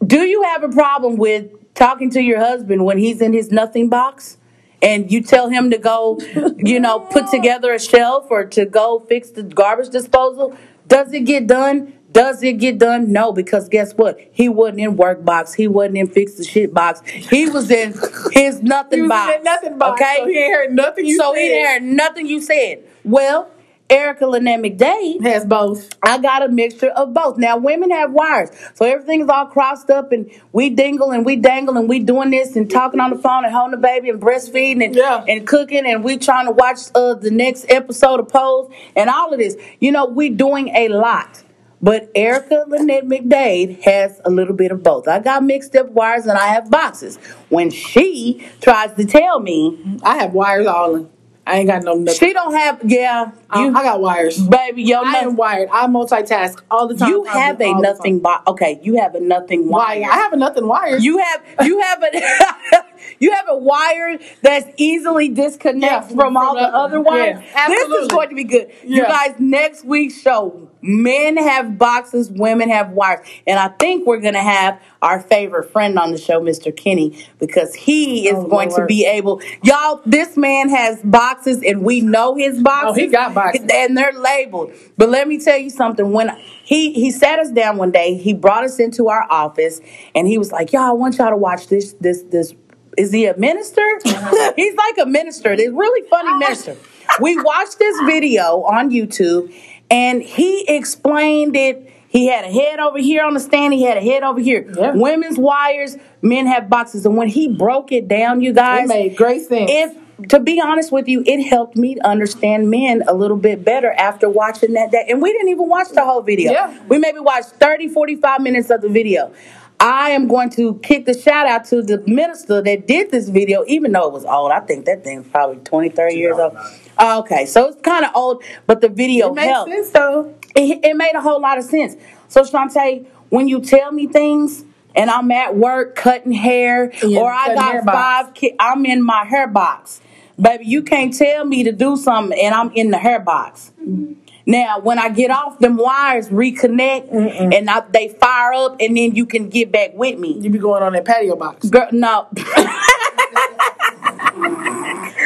[0.06, 3.88] Do you have a problem with talking to your husband when he's in his nothing
[3.88, 4.36] box
[4.82, 6.18] and you tell him to go,
[6.58, 10.56] you know, put together a shelf or to go fix the garbage disposal?
[10.86, 11.94] Does it get done?
[12.12, 13.12] Does it get done?
[13.12, 14.18] No, because guess what?
[14.32, 15.52] He wasn't in work box.
[15.54, 17.00] He wasn't in fix the shit box.
[17.10, 17.94] He was in
[18.32, 19.36] his nothing box.
[19.36, 21.40] in nothing box, Okay, so he ain't heard nothing you so said.
[21.40, 22.84] he didn't hear nothing you said.
[23.04, 23.50] Well,
[23.88, 25.90] Erica Lynette McDade has both.
[26.02, 27.38] I got a mixture of both.
[27.38, 31.76] Now, women have wires, so everything's all crossed up, and we dingle and we dangle
[31.76, 34.84] and we doing this and talking on the phone and holding the baby and breastfeeding
[34.84, 35.24] and Yeah.
[35.28, 39.32] and cooking and we trying to watch uh, the next episode of Pose and all
[39.32, 39.56] of this.
[39.78, 41.42] You know, we doing a lot.
[41.80, 45.06] But Erica Lynette McDade has a little bit of both.
[45.06, 47.18] I got mixed up wires and I have boxes.
[47.50, 51.10] When she tries to tell me I have wires all in.
[51.46, 52.18] I ain't got no nothing.
[52.18, 54.40] she don't have, yeah, I, you, I got wires.
[54.48, 55.68] baby, yo, I am wired.
[55.72, 57.10] I multitask all the time.
[57.10, 58.48] you have a nothing box.
[58.48, 60.00] Okay, you have a nothing wire.
[60.00, 60.10] Wire.
[60.10, 60.98] I have a nothing wire.
[60.98, 62.10] You have you have a
[63.18, 65.82] you have a wire that's easily disconnected
[66.16, 67.42] Yeah, from all from the the- other wires.
[67.54, 68.70] yeah, this is going to be good.
[68.84, 74.20] You guys, next week's show, men have boxes, women have wires, and I think we're
[74.20, 76.74] going to have our favorite friend on the show, Mr.
[76.76, 79.40] Kenny, because he oh, is Oh, going to be able.
[79.62, 82.90] Y'all, this man has boxes, and we know his boxes.
[82.90, 83.66] Oh, he got boxes.
[83.72, 84.72] and they're labeled.
[84.96, 86.12] But let me tell you something.
[86.12, 86.30] When
[86.64, 89.80] he he sat us down one day, he brought us into our office,
[90.14, 92.54] and he was like, "Y'all, I want y'all to watch this this this."
[92.96, 93.86] Is he a minister?
[94.04, 94.52] Uh-huh.
[94.56, 95.56] He's like a minister.
[95.56, 96.76] This really funny minister.
[97.20, 99.54] We watched this video on YouTube,
[99.90, 101.90] and he explained it.
[102.08, 103.72] He had a head over here on the stand.
[103.74, 104.68] He had a head over here.
[104.76, 104.92] Yeah.
[104.92, 109.16] Women's wires, men have boxes, and when he broke it down, you guys, It made
[109.16, 109.70] great sense.
[109.72, 113.64] if to be honest with you, it helped me to understand men a little bit
[113.64, 115.06] better after watching that day.
[115.08, 116.52] And we didn't even watch the whole video.
[116.52, 116.76] Yeah.
[116.88, 119.32] We maybe watched 30, 45 minutes of the video.
[119.78, 123.64] I am going to kick the shout out to the minister that did this video,
[123.66, 124.50] even though it was old.
[124.52, 126.56] I think that thing's probably 20, 30 years old.
[126.98, 130.34] Oh, Okay, so it's kind of old, but the video it helped sense though.
[130.54, 131.94] it, it made a whole lot of sense.
[132.28, 134.64] So Shantae, when you tell me things
[134.94, 139.24] and I'm at work cutting hair Yeah, or I got five kids, I'm in my
[139.24, 140.00] hair box.
[140.40, 143.72] Baby, you can't tell me to do something and I'm in the hair box.
[143.80, 144.14] Mm-hmm.
[144.46, 149.16] Now, when I get off, them wires reconnect and I, they fire up, and then
[149.16, 150.38] you can get back with me.
[150.38, 151.68] You be going on that patio box.
[151.68, 152.28] Girl, no.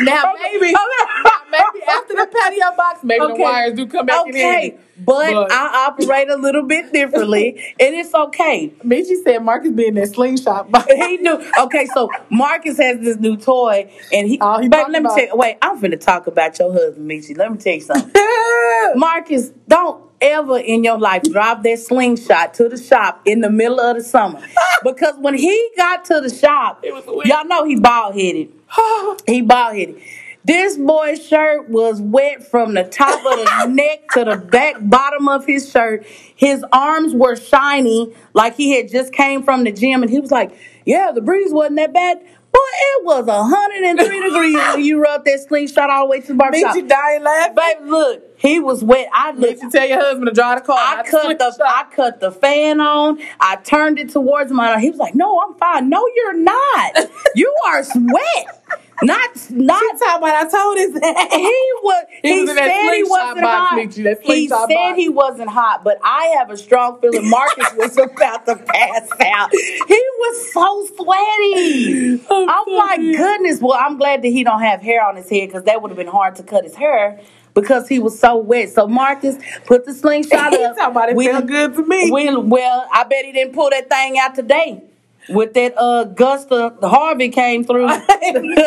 [0.00, 1.30] Now oh, Okay, maybe, okay.
[1.50, 5.52] maybe after the patio box, maybe the wires do come back in okay, but, But-
[5.52, 8.72] I operate a little bit differently, and it's okay.
[8.84, 11.42] Michi said Marcus being that slingshot but He knew.
[11.58, 11.86] okay.
[11.86, 14.38] So Marcus has this new toy, and he.
[14.40, 15.36] Oh, he but let me tell you.
[15.36, 17.36] Wait, I'm finna talk about your husband, Michi.
[17.36, 18.12] Let me tell you something.
[18.96, 23.80] Marcus, don't ever in your life drive that slingshot to the shop in the middle
[23.80, 24.40] of the summer.
[24.84, 27.26] because when he got to the shop, It was wet.
[27.26, 28.52] y'all know he bald headed.
[29.26, 30.00] he bald headed.
[30.42, 35.28] This boy's shirt was wet from the top of the neck to the back bottom
[35.28, 36.06] of his shirt.
[36.34, 40.30] His arms were shiny, like he had just came from the gym, and he was
[40.30, 40.52] like,
[40.86, 42.22] "Yeah, the breeze wasn't that bad."
[42.52, 46.34] Boy, it was 103 degrees when you rubbed that slingshot all the way to the
[46.34, 46.74] barbershop.
[46.76, 47.54] you die laughing.
[47.54, 49.08] Baby, look, he was wet.
[49.12, 49.62] I looked.
[49.62, 50.76] Michi tell your husband to drive the car.
[50.78, 51.60] I not cut the slingshot.
[51.66, 53.18] I cut the fan on.
[53.38, 54.58] I turned it towards him.
[54.80, 56.96] He was like, "No, I'm fine." No, you're not.
[57.36, 58.59] You are wet.
[59.02, 59.80] Not not.
[59.98, 60.92] Talking about I told his
[61.32, 62.04] He was.
[62.22, 63.78] He He, was said he wasn't box, hot.
[63.78, 64.96] Michi, He said box.
[64.96, 69.50] he wasn't hot, but I have a strong feeling Marcus was about to pass out.
[69.52, 72.22] He was so sweaty.
[72.28, 73.16] Oh so like, dead.
[73.16, 73.60] goodness.
[73.60, 75.98] Well, I'm glad that he don't have hair on his head because that would have
[75.98, 77.20] been hard to cut his hair.
[77.52, 78.68] Because he was so wet.
[78.70, 79.36] So Marcus
[79.66, 80.76] put the slingshot up.
[80.76, 82.10] talking about it We- felt good to me.
[82.10, 84.84] we, well, I bet he didn't pull that thing out today.
[85.30, 87.88] With that uh Gusta Harvey came through.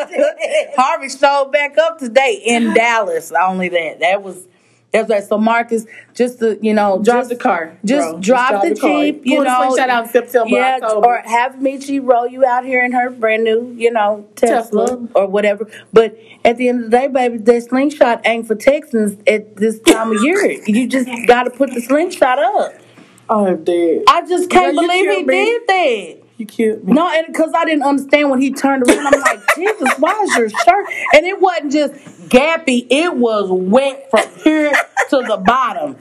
[0.76, 3.32] Harvey showed back up today in Dallas.
[3.32, 4.00] Only that.
[4.00, 4.48] That was
[4.92, 5.24] that's right.
[5.24, 8.20] So Marcus, just to you know, Drive just, the car, Just bro.
[8.20, 9.24] Just drive drive the the jeep.
[9.24, 11.08] Pull You the know, slingshot out September, Yeah, October.
[11.08, 15.08] or have Michi roll you out here in her brand new, you know, Tesla, Tesla.
[15.16, 15.68] or whatever.
[15.92, 19.80] But at the end of the day, baby, that slingshot ain't for Texans at this
[19.80, 20.52] time of year.
[20.68, 22.74] You just got to put the slingshot up.
[23.30, 24.04] I'm dead.
[24.08, 25.36] I just can't believe he me.
[25.46, 26.23] did that.
[26.44, 26.94] You killed me.
[26.94, 30.36] No, and because I didn't understand when he turned around, I'm like, Jesus, why is
[30.36, 30.86] your shirt?
[31.14, 31.94] And it wasn't just
[32.28, 34.72] gappy; it was wet from here
[35.10, 35.96] to the bottom.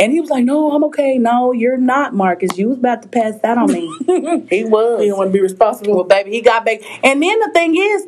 [0.00, 1.16] And he was like, "No, I'm okay.
[1.18, 2.58] No, you're not, Marcus.
[2.58, 3.86] You was about to pass that on me.
[4.50, 5.02] he was.
[5.04, 5.94] You don't want to be responsible.
[5.94, 6.80] Well, baby, he got back.
[7.04, 8.04] And then the thing is,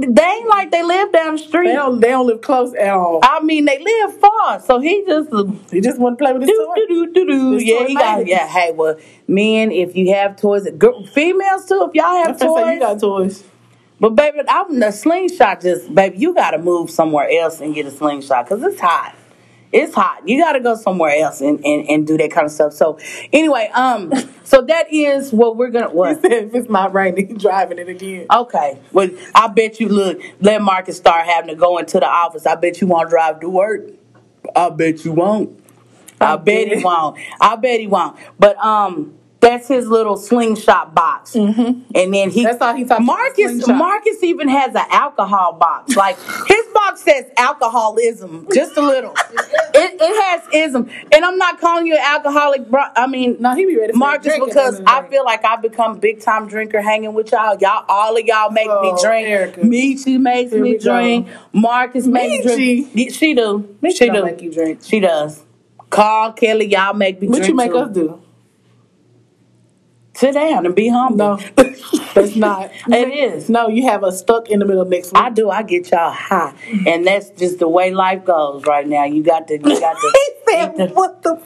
[0.00, 1.68] they ain't like they live down the street.
[1.68, 2.00] They don't.
[2.00, 3.20] They don't live close at all.
[3.22, 5.30] I mean, they live far, so he just
[5.70, 6.74] He just want to play with his do, toy.
[6.74, 7.64] do, do, do, do.
[7.64, 8.26] Yeah, he got.
[8.26, 8.96] Yeah, hey, well,
[9.28, 12.74] men, if you have toys, girl, females too, if y'all have say toys.
[12.74, 13.44] you got toys.
[13.98, 15.60] but baby, I'm the slingshot.
[15.60, 19.14] Just baby, you got to move somewhere else and get a slingshot because it's hot.
[19.72, 20.26] It's hot.
[20.26, 22.72] You got to go somewhere else and, and, and do that kind of stuff.
[22.72, 22.98] So
[23.32, 24.12] anyway, um,
[24.42, 25.90] so that is what we're gonna.
[25.90, 26.24] What?
[26.24, 28.26] if it's not raining, driving it again.
[28.32, 28.80] Okay.
[28.92, 32.46] Well, I bet you look, let Marcus start having to go into the office.
[32.46, 33.88] I bet you won't drive to work.
[34.56, 35.56] I bet you won't.
[36.20, 37.18] I bet he won't.
[37.40, 38.18] I bet he won't.
[38.38, 41.32] But um that's his little slingshot box.
[41.32, 41.82] Mm-hmm.
[41.94, 43.66] And then he That's all he talks Marcus.
[43.66, 45.96] Marcus even has an alcohol box.
[45.96, 49.12] Like his box says alcoholism, just a little.
[49.74, 50.90] it, it has ism.
[51.12, 52.82] And I'm not calling you an alcoholic, bro.
[52.94, 55.06] I mean No, he be ready Marcus, a drink at the because end of the
[55.06, 57.56] I feel like I've become big time drinker hanging with y'all.
[57.58, 59.26] Y'all, all of y'all make me Oh, drink.
[59.26, 59.60] Erica.
[59.62, 60.84] Michi makes Here me we go.
[60.96, 61.28] drink.
[61.52, 63.14] Marcus makes me drink.
[63.14, 63.76] She do.
[63.82, 64.22] Michi she do.
[64.24, 64.80] make you drink.
[64.82, 65.42] She does.
[65.88, 67.56] Carl Kelly, y'all make me What drink.
[67.56, 67.78] What you make too.
[67.78, 68.22] us do?
[70.20, 71.38] Sit down and be humble.
[71.38, 71.38] No,
[72.14, 72.70] that's not.
[72.88, 73.48] It is.
[73.48, 75.22] No, you have us stuck in the middle next week.
[75.22, 75.48] I do.
[75.50, 76.54] I get y'all high,
[76.86, 79.04] and that's just the way life goes right now.
[79.04, 79.54] You got to.
[79.54, 80.12] You got to.
[80.14, 81.40] he said, "What the?"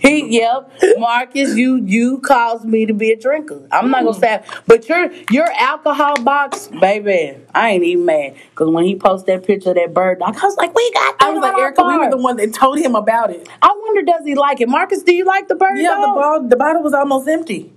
[0.00, 3.66] he, yep, Marcus, you you caused me to be a drinker.
[3.70, 4.20] I'm not gonna mm.
[4.20, 9.40] say, but your your alcohol box, baby, I ain't even mad because when he posted
[9.40, 11.16] that picture of that bird dog, I was like, we got.
[11.20, 13.48] I was like, Erica, we were the one that told him about it.
[13.60, 14.68] I wonder, does he like it?
[14.68, 16.14] Marcus, do you like the bird Yeah, the dog?
[16.14, 17.72] ball, the bottle was almost empty.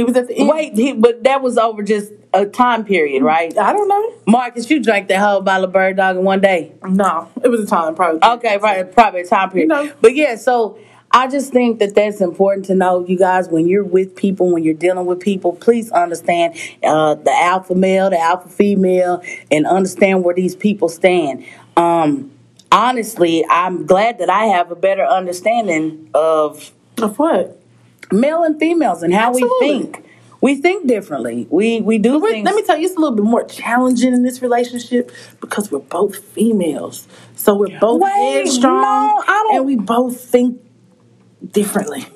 [0.00, 0.48] He was at the end.
[0.48, 3.54] Wait, he, but that was over just a time period, right?
[3.58, 4.14] I don't know.
[4.26, 6.72] Marcus, you drank that whole bottle of bird dog in one day.
[6.88, 8.26] No, it was a time probably.
[8.26, 9.64] Okay, right, probably a time period.
[9.64, 9.92] You know.
[10.00, 10.78] But yeah, so
[11.10, 13.50] I just think that that's important to know, you guys.
[13.50, 18.08] When you're with people, when you're dealing with people, please understand uh, the alpha male,
[18.08, 21.44] the alpha female, and understand where these people stand.
[21.76, 22.30] Um,
[22.72, 27.59] honestly, I'm glad that I have a better understanding of Of what?
[28.12, 29.68] Male and females and how Absolutely.
[29.68, 30.04] we think.
[30.42, 31.46] We think differently.
[31.50, 32.46] We we do things.
[32.46, 35.80] let me tell you, it's a little bit more challenging in this relationship because we're
[35.80, 37.06] both females.
[37.36, 38.10] So we're both Wait,
[38.44, 40.58] headstrong, no, I don't- and we both think
[41.52, 42.06] differently.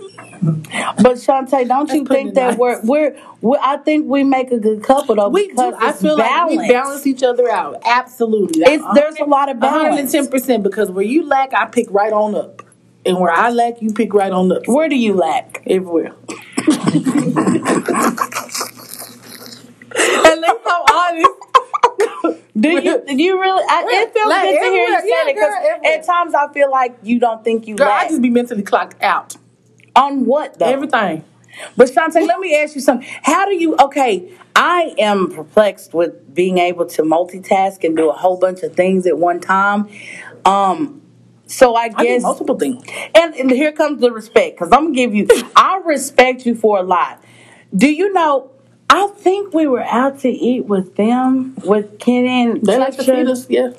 [0.43, 2.59] But Shantae, don't you think that nice.
[2.59, 5.55] we're, we're we I think we make a good couple though We do.
[5.55, 7.81] because I feel like we balance each other out.
[7.85, 8.63] Absolutely.
[8.63, 10.13] It's- there's a lot of balance.
[10.15, 12.63] 110% because where you lack, I pick right on up.
[13.07, 14.63] And where I lack, you pick right on the.
[14.67, 15.63] Where do you lack?
[15.67, 16.15] Everywhere.
[19.97, 21.31] At least I'm honest.
[22.57, 23.65] Do you do you really?
[23.69, 26.53] I, it feels like good to hear you say yeah, that because at times I
[26.53, 29.37] feel like you don't think you Girl, I just be mentally clocked out.
[29.97, 30.67] on what though?
[30.67, 31.25] Everything.
[31.77, 33.09] But Shantae, let me ask you something.
[33.23, 33.77] How do you?
[33.77, 38.75] Okay, I am perplexed with being able to multitask and do a whole bunch of
[38.75, 39.89] things at one time.
[40.45, 41.03] Um,
[41.47, 42.83] so I I do guess multiple things.
[43.15, 45.27] And, and here comes the respect, because I'm gonna give you.
[45.57, 47.23] I respect you for a lot.
[47.75, 48.51] Do you know?
[48.91, 53.03] I think we were out to eat with them, with Kenny and They like to
[53.03, 53.17] Trisha.
[53.17, 53.71] feed us, yeah.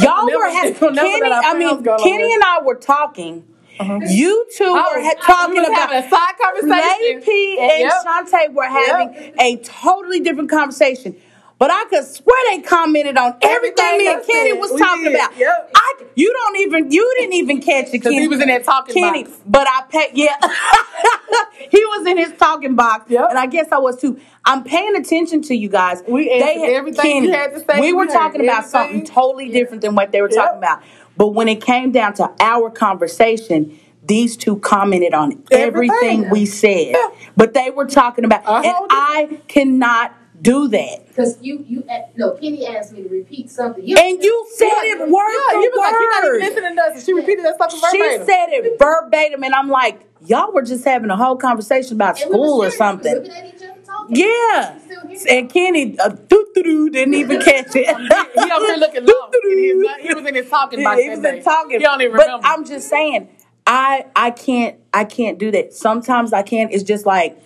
[0.00, 1.20] Y'all Never- were having never Kenny.
[1.28, 3.44] let I mean, Kenny and I were talking.
[3.78, 3.98] Uh-huh.
[4.08, 6.70] You two were ha- talking we was about a side conversation.
[7.02, 7.92] Lady P and Yep.
[8.06, 11.16] Shantae were having a totally different conversation.
[11.58, 14.60] But I could swear they commented on everything Everything me and Kenny said.
[14.60, 15.14] was We talking did.
[15.14, 15.36] about.
[15.38, 15.70] Yep.
[15.74, 18.28] I, you don't even, you didn't even catch it, 'Cause he Kenny.
[18.28, 19.36] was in that talking Kenny, box.
[19.46, 20.36] But I pay, yeah,
[21.70, 23.26] he was in his talking box, Yep.
[23.30, 24.20] and I guess I was too.
[24.44, 26.02] I'm paying attention to you guys.
[26.06, 27.80] We answered everything you had to say.
[27.80, 28.70] We We were talking about everything.
[28.70, 30.36] something totally different than what they were Yep.
[30.36, 30.82] talking about.
[31.16, 35.90] But when it came down to our conversation, these two commented on everything,
[36.26, 36.30] Everything.
[36.30, 36.88] we said.
[36.88, 37.08] Yeah.
[37.36, 40.12] But they were talking about, and I cannot
[40.46, 41.08] do that.
[41.08, 41.84] Because you, you,
[42.16, 43.84] no, Kenny asked me to repeat something.
[43.86, 46.40] You, And you said it word Yeah, for you was like, you're not even word.
[46.40, 47.04] listening to us.
[47.04, 48.00] She repeated that stuff verbatim.
[48.00, 52.20] She said it verbatim, and I'm like, y'all were just having a whole conversation about
[52.20, 53.12] and school or something.
[53.14, 54.16] Looking at each other talking.
[54.16, 54.74] Yeah.
[54.74, 55.38] She's still here.
[55.38, 57.86] And Kenny, uh, doo doo doo, didn't even catch it.
[58.44, 59.30] he over here looking low.
[59.42, 61.38] He was- he was in his talking box He was day.
[61.38, 61.78] in talking.
[61.80, 62.46] He don't even but remember.
[62.46, 63.28] I'm just saying,
[63.66, 65.74] I I can't I can't do that.
[65.74, 66.72] Sometimes I can't.
[66.72, 67.36] It's just like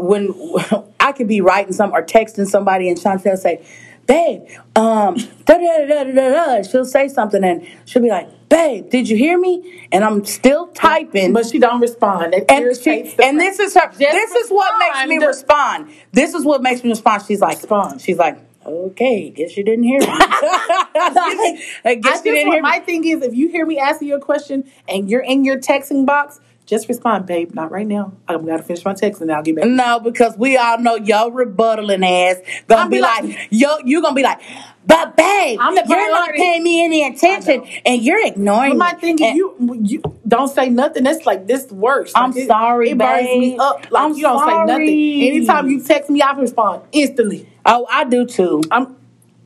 [0.00, 0.34] when
[1.00, 3.64] I could be writing something or texting somebody and Chantel say,
[4.06, 4.42] "Babe,
[4.76, 8.88] um, da da da da da da." She'll say something and she'll be like, "Babe,
[8.90, 11.32] did you hear me?" And I'm still typing.
[11.32, 12.32] but she don't respond.
[12.32, 13.90] That and she, and this is her.
[13.98, 15.90] This is what makes me respond.
[16.12, 17.22] This is what makes me respond.
[17.26, 18.00] She's like, Respond.
[18.00, 20.06] she's like, okay, guess you didn't hear me.
[20.08, 22.68] I I guess just you didn't hear me.
[22.68, 25.58] my thing is, if you hear me asking you a question and you're in your
[25.58, 26.40] texting box,
[26.70, 27.52] just respond, babe.
[27.52, 28.12] Not right now.
[28.28, 29.66] I'm gotta finish my text and I'll get back.
[29.66, 32.36] No, because we all know your rebuttaling ass
[32.68, 34.40] gonna be be like, like- yo, you gonna be like,
[34.86, 39.00] but babe, I'm the you're not paying me any attention, and you're ignoring my me.
[39.00, 41.02] thing you you don't say nothing.
[41.04, 42.12] That's like this works.
[42.14, 43.60] I'm it- sorry, It burns me babe.
[43.60, 43.90] up.
[43.90, 45.22] Like I'm you don't say nothing.
[45.22, 47.48] Anytime you text me, I respond instantly.
[47.66, 48.62] oh, I do too.
[48.70, 48.96] I'm.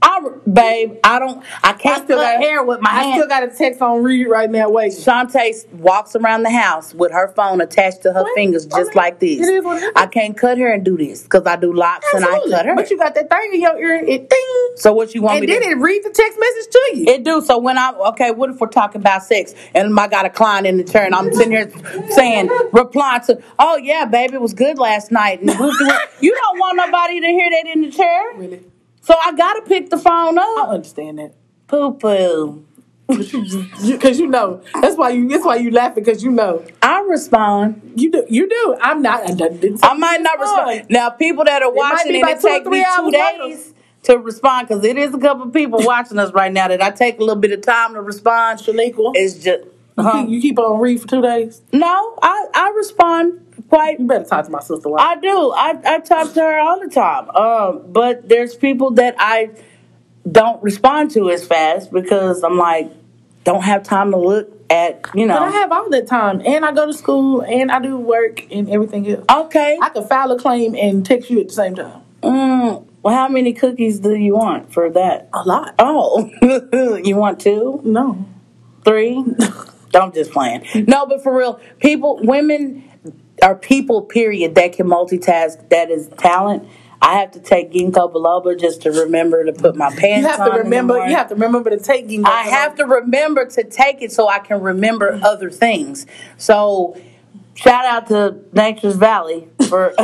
[0.06, 0.20] I,
[0.52, 1.42] babe, I don't.
[1.62, 3.14] I I can't I still cut got hair with my I hand.
[3.14, 4.68] still got a text on read right now.
[4.68, 4.92] Wait.
[4.92, 8.90] Shantae walks around the house with her phone attached to her Well, fingers, I just
[8.90, 9.40] mean, like this.
[9.48, 9.92] it is what it is.
[9.96, 12.44] I can't cut her and do this because I do locks Absolutely.
[12.44, 12.74] and I cut her.
[12.76, 13.94] But you got that thing in your ear.
[14.06, 14.76] It ding.
[14.76, 15.68] so what you want And me then to?
[15.68, 17.04] it reads the text message to you.
[17.08, 17.40] It do.
[17.40, 20.66] So when I'm okay, what if we're talking about sex and I got a client
[20.66, 21.70] in the chair and I'm sitting here
[22.10, 25.40] saying, reply to, oh yeah, baby, it was good last night.
[25.40, 25.48] And
[26.20, 28.32] you don't want nobody to hear that in the chair.
[28.36, 28.64] really?
[29.04, 30.44] So I gotta pick the phone up.
[30.58, 31.34] I understand that.
[31.66, 32.64] Poo poo.
[33.06, 34.62] Because you know.
[34.80, 35.28] That's why you.
[35.28, 36.64] That's why you laughing because you know.
[36.82, 37.92] I respond.
[37.96, 38.24] You do.
[38.30, 38.76] You do.
[38.80, 39.28] I'm not.
[39.28, 40.86] I, didn't I might not respond.
[40.88, 43.38] Now, people that are watching be and it two take me two hours later.
[43.56, 43.74] days
[44.04, 47.18] to respond because it is a couple people watching us right now that I take
[47.18, 48.60] a little bit of time to respond.
[48.60, 49.12] Shaniqua.
[49.14, 49.64] It's just
[49.98, 50.22] You, huh?
[50.22, 51.60] keep, you keep on read for two days.
[51.72, 54.00] no, I I respond quite.
[54.00, 54.88] You better talk to my sister.
[54.88, 54.98] Why?
[55.00, 55.52] I do.
[55.52, 57.30] I I talk to her all the time.
[57.30, 59.50] Um, but there's people that I
[60.30, 62.90] don't respond to as fast because I'm like
[63.44, 65.34] don't have time to look at you know.
[65.34, 68.50] But I have all that time, and I go to school, and I do work,
[68.50, 69.24] and everything else.
[69.30, 69.78] okay.
[69.80, 72.00] I can file a claim and text you at the same time.
[72.22, 75.28] Mm, well, how many cookies do you want for that?
[75.34, 75.74] A lot.
[75.78, 76.30] Oh,
[77.04, 77.80] you want two?
[77.84, 78.26] No.
[78.84, 79.22] three.
[79.94, 80.64] I'm just playing.
[80.88, 82.83] No, but for real, people, women
[83.44, 84.02] are people.
[84.02, 84.54] Period.
[84.56, 85.68] That can multitask.
[85.68, 86.66] That is talent.
[87.02, 90.40] I have to take ginkgo biloba just to remember to put my pants You have
[90.40, 90.52] on.
[90.52, 91.06] to remember.
[91.06, 92.08] You have to remember to take.
[92.08, 96.06] ginkgo I have to remember to take it so I can remember other things.
[96.38, 96.98] So,
[97.54, 99.94] shout out to Nature's Valley for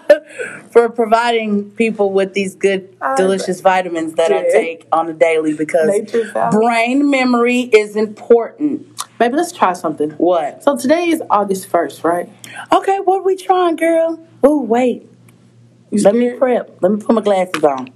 [0.70, 6.10] for providing people with these good, delicious vitamins that I take on a daily because
[6.50, 8.91] brain memory is important.
[9.22, 10.10] Baby, let's try something.
[10.18, 10.64] What?
[10.64, 12.28] So today is August first, right?
[12.72, 14.18] Okay, what we trying, girl?
[14.42, 15.08] Oh, wait.
[15.92, 16.78] You Let me prep.
[16.80, 17.92] Let me put my glasses on.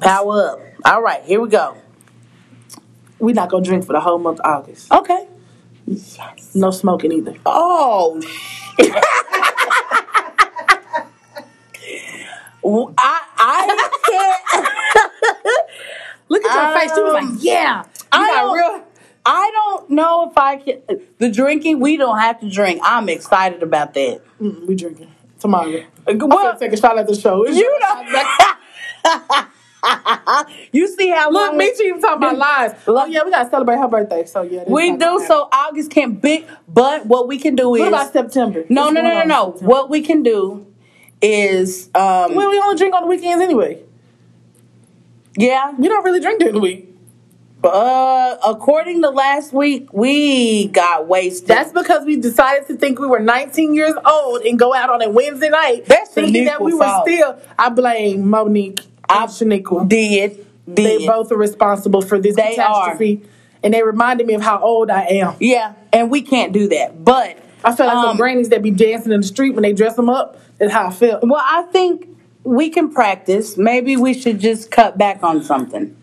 [0.00, 0.60] Power up.
[0.84, 1.76] All right, here we go.
[3.18, 4.92] We're not gonna drink for the whole month of August.
[4.92, 5.26] Okay.
[6.54, 7.34] No smoking either.
[7.44, 8.94] Oh, shit.
[12.62, 13.88] Well, I I
[14.54, 14.68] can't.
[16.28, 16.94] Look at your face.
[16.94, 18.84] She was Um, like, "Yeah." You I got don't, real.
[19.24, 20.82] I don't know if I can.
[21.18, 22.80] The drinking, we don't have to drink.
[22.82, 24.20] I'm excited about that.
[24.40, 25.70] Mm, we drinking tomorrow.
[25.70, 27.46] Well, I'm gonna take a shot at the show.
[27.46, 28.02] you know.
[30.72, 31.84] you see how Look, me too.
[31.84, 32.72] You talking about lies?
[32.86, 34.24] Look- Oh yeah, we gotta celebrate her birthday.
[34.24, 35.24] So yeah, we do.
[35.26, 38.64] So August can't be, but what we can do is What about September?
[38.68, 39.50] no, What's no, no, no, no.
[39.60, 40.66] What we can do
[41.20, 43.82] is, um, Well, we only drink on the weekends anyway.
[45.36, 45.72] yeah.
[45.78, 46.91] We don't really drink during the week.
[47.64, 51.48] Uh, according to last week, we got wasted.
[51.48, 55.00] That's because we decided to think we were 19 years old and go out on
[55.00, 57.06] a Wednesday night, That's thinking that we were fault.
[57.08, 57.38] still.
[57.58, 59.88] I blame Monique I and Shaniqua.
[59.88, 60.44] did.
[60.66, 60.76] Did.
[60.76, 63.22] They both are responsible for this They catastrophe,
[63.62, 65.36] and they reminded me of how old I am.
[65.40, 67.04] Yeah, and we can't do that.
[67.04, 69.72] But I feel like um, the grannies that be dancing in the street when they
[69.72, 70.38] dress them up.
[70.58, 71.20] That's how I feel.
[71.22, 72.08] Well, I think
[72.44, 73.56] we can practice.
[73.56, 75.96] Maybe we should just cut back on something.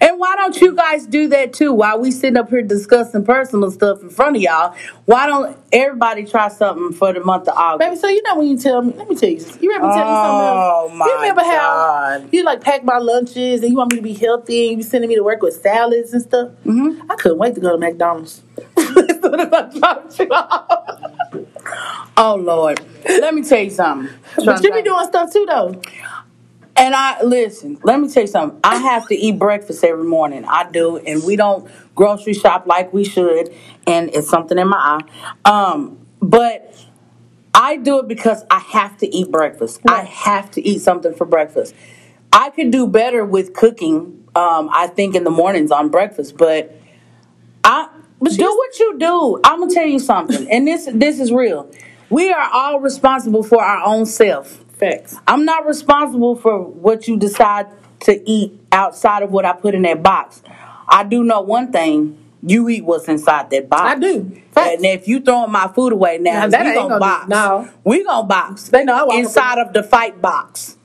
[0.00, 1.72] And why don't you guys do that too?
[1.72, 4.74] While we sitting up here discussing personal stuff in front of y'all,
[5.04, 7.78] why don't everybody try something for the month of August?
[7.78, 9.94] Baby, so you know when you tell me, let me tell you, you ever tell
[9.96, 10.98] me Oh, something else?
[10.98, 14.14] my you remember how you like pack my lunches and you want me to be
[14.14, 16.50] healthy and you sending me to work with salads and stuff?
[16.64, 17.10] Mm-hmm.
[17.10, 18.42] I couldn't wait to go to McDonald's.
[18.76, 18.84] as
[19.20, 20.82] soon as I dropped you off.
[22.16, 24.14] Oh Lord, let me tell you something.
[24.44, 25.80] But you be doing stuff too, though.
[26.76, 28.60] And I listen, let me tell you something.
[28.62, 30.44] I have to eat breakfast every morning.
[30.44, 33.54] I do, and we don't grocery shop like we should,
[33.86, 35.00] and it's something in my
[35.46, 35.50] eye.
[35.50, 36.74] Um, but
[37.54, 39.80] I do it because I have to eat breakfast.
[39.88, 41.74] I have to eat something for breakfast.
[42.30, 46.78] I could do better with cooking, um, I think in the mornings on breakfast, but
[47.64, 47.88] I
[48.22, 49.40] do what you do.
[49.44, 51.70] I'm gonna tell you something, and this this is real.
[52.10, 54.62] We are all responsible for our own self.
[54.78, 55.16] Facts.
[55.26, 57.66] I'm not responsible for what you decide
[58.00, 60.42] to eat outside of what I put in that box.
[60.88, 62.18] I do know one thing.
[62.42, 63.82] You eat what's inside that box.
[63.82, 64.40] I do.
[64.52, 64.76] Facts.
[64.76, 67.28] And if you throwing my food away now, Now, that we ain't gonna gonna box.
[67.28, 67.68] no.
[67.84, 68.68] We gonna box.
[68.68, 70.76] They know I inside of the fight box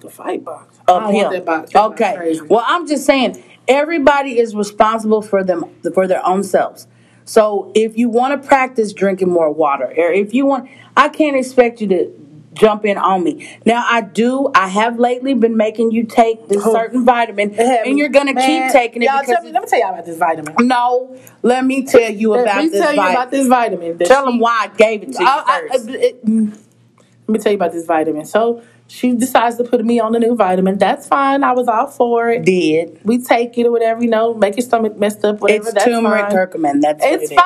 [0.00, 0.78] The fight box.
[0.86, 1.74] Want that box.
[1.74, 2.38] Okay.
[2.48, 6.86] Well, I'm just saying everybody is responsible for them for their own selves.
[7.24, 11.36] So if you want to practice drinking more water, or if you want, I can't
[11.36, 12.17] expect you to
[12.58, 13.48] jump in on me.
[13.64, 14.50] Now I do.
[14.54, 16.72] I have lately been making you take this Oh.
[16.72, 19.78] certain vitamin, and you're gonna Man, keep taking it y'all tell me, let me tell
[19.80, 20.54] y'all about this vitamin.
[20.66, 21.16] no.
[21.42, 23.16] Let me tell you Let about me this tell you vitamin.
[23.16, 23.98] about this vitamin.
[23.98, 25.88] Tell she- them why I gave it to you I- I- first.
[25.90, 26.50] it- mm.
[26.50, 28.24] let me tell you about this vitamin.
[28.24, 30.78] So she decides to put me on the new vitamin.
[30.78, 31.44] That's fine.
[31.44, 32.44] I was all for it.
[32.44, 35.64] Did We take it or whatever, you know, make your stomach messed up, whatever.
[35.68, 36.32] it's that's turmeric fine.
[36.36, 36.80] curcumin?
[36.80, 37.38] That's It's it is.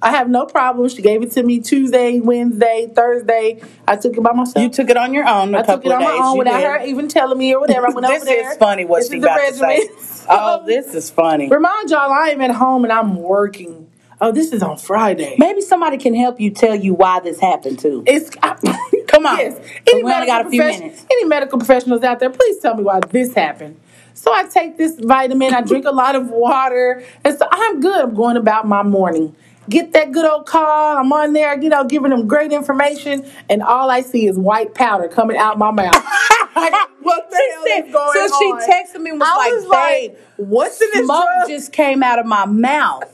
[0.00, 0.88] I have no problem.
[0.88, 3.60] She gave it to me Tuesday, Wednesday, Thursday.
[3.86, 4.62] I took it by myself.
[4.62, 5.54] You took it on your own.
[5.54, 6.20] A I took it on my days.
[6.22, 6.66] own You without did.
[6.80, 7.86] her even telling me or whatever.
[7.88, 8.52] I went this over there.
[8.52, 9.88] is funny what This she about to say.
[10.30, 11.48] Oh, this is funny.
[11.48, 13.90] Remind y'all, I am at home and I'm working.
[14.20, 15.36] Oh, this is on Friday.
[15.38, 18.02] Maybe somebody can help you tell you why this happened too.
[18.06, 18.28] It's
[19.08, 19.38] Come on.
[19.38, 19.58] Yes.
[19.86, 21.06] We Any medical, got a few minutes.
[21.10, 23.80] any medical professionals out there, please tell me why this happened.
[24.12, 28.04] So I take this vitamin, I drink a lot of water, and so I'm good.
[28.04, 29.34] I'm going about my morning.
[29.68, 30.96] Get that good old call.
[30.96, 34.74] I'm on there, you know, giving them great information, and all I see is white
[34.74, 36.04] powder coming out my mouth.
[36.56, 38.60] Like, what the She hell said- is going so she on?
[38.62, 40.16] texted me and was I like, was like, "Babe,
[40.48, 41.48] what's in this Smoke drug?
[41.48, 43.04] just came out of my mouth.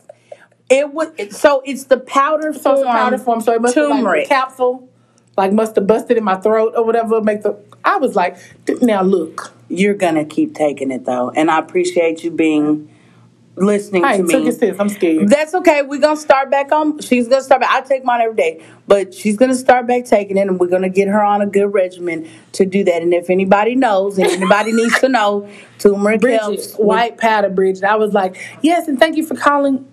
[0.71, 2.77] It was it- so it's the powder So form.
[2.79, 4.25] it's powder form, so it must like turmeric.
[4.25, 4.89] the capsule,
[5.37, 7.21] like must have busted in my throat or whatever.
[7.21, 8.39] Make the I was like,
[8.81, 12.89] now look, You're gonna keep taking it though, and I appreciate you being
[13.57, 14.69] listening I to took me.
[14.69, 14.77] a.
[14.81, 15.29] I'm scared.
[15.29, 15.83] That's okay.
[15.83, 16.99] We're gonna start back on.
[17.01, 17.71] She's gonna start back.
[17.71, 20.89] I take mine every day, but she's gonna start back taking it, and we're gonna
[20.89, 23.03] get her on a good regimen to do that.
[23.03, 25.49] And if anybody knows, and anybody needs to know,
[25.79, 26.75] turmeric Bridget, helps.
[26.75, 27.85] white powder, Bridget.
[27.85, 29.87] I was like, yes, and thank you for calling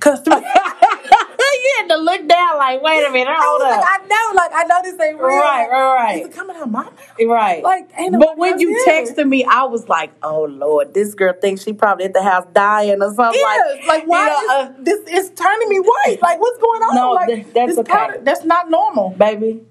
[0.00, 0.40] customer.
[1.60, 3.70] you had to look down like, wait a minute, I was up.
[3.70, 5.28] like, I know, like I know this ain't real.
[5.28, 6.20] Right, right, right.
[6.22, 7.12] Is it coming out my mouth?
[7.20, 7.62] Right.
[7.62, 9.02] Like, ain't but when you here.
[9.02, 12.46] texted me, I was like, oh Lord, this girl thinks she probably at the house
[12.52, 13.40] dying or something.
[13.40, 16.18] Yes, like, why you know, is uh, this is turning me white?
[16.22, 16.94] Like what's going on?
[16.94, 17.92] No, like th- that's okay.
[17.92, 19.10] powder, that's not normal.
[19.10, 19.62] baby?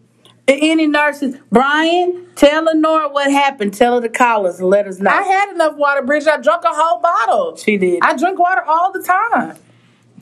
[0.47, 3.75] Any nurses, Brian, tell Lenora what happened.
[3.75, 5.11] Tell her to call us and let us know.
[5.11, 6.29] I had enough water, Bridget.
[6.29, 7.55] I drank a whole bottle.
[7.55, 7.99] She did.
[8.01, 9.57] I drink water all the time.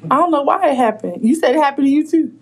[0.09, 1.27] I don't know why it happened.
[1.27, 2.33] You said it happened to you too.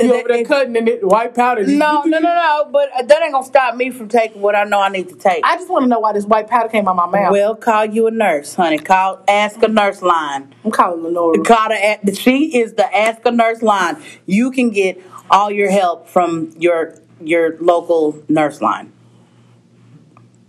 [0.00, 1.64] You over there cutting and it white powder.
[1.64, 2.68] no, no, no, no.
[2.72, 5.44] But that ain't gonna stop me from taking what I know I need to take.
[5.44, 7.32] I just want to know why this white powder came out my mouth.
[7.32, 8.78] will call you a nurse, honey.
[8.78, 10.54] Call, ask a nurse line.
[10.64, 11.42] I'm calling Lenora.
[11.44, 14.02] Call her at the, she is the ask a nurse line.
[14.26, 18.92] You can get all your help from your your local nurse line.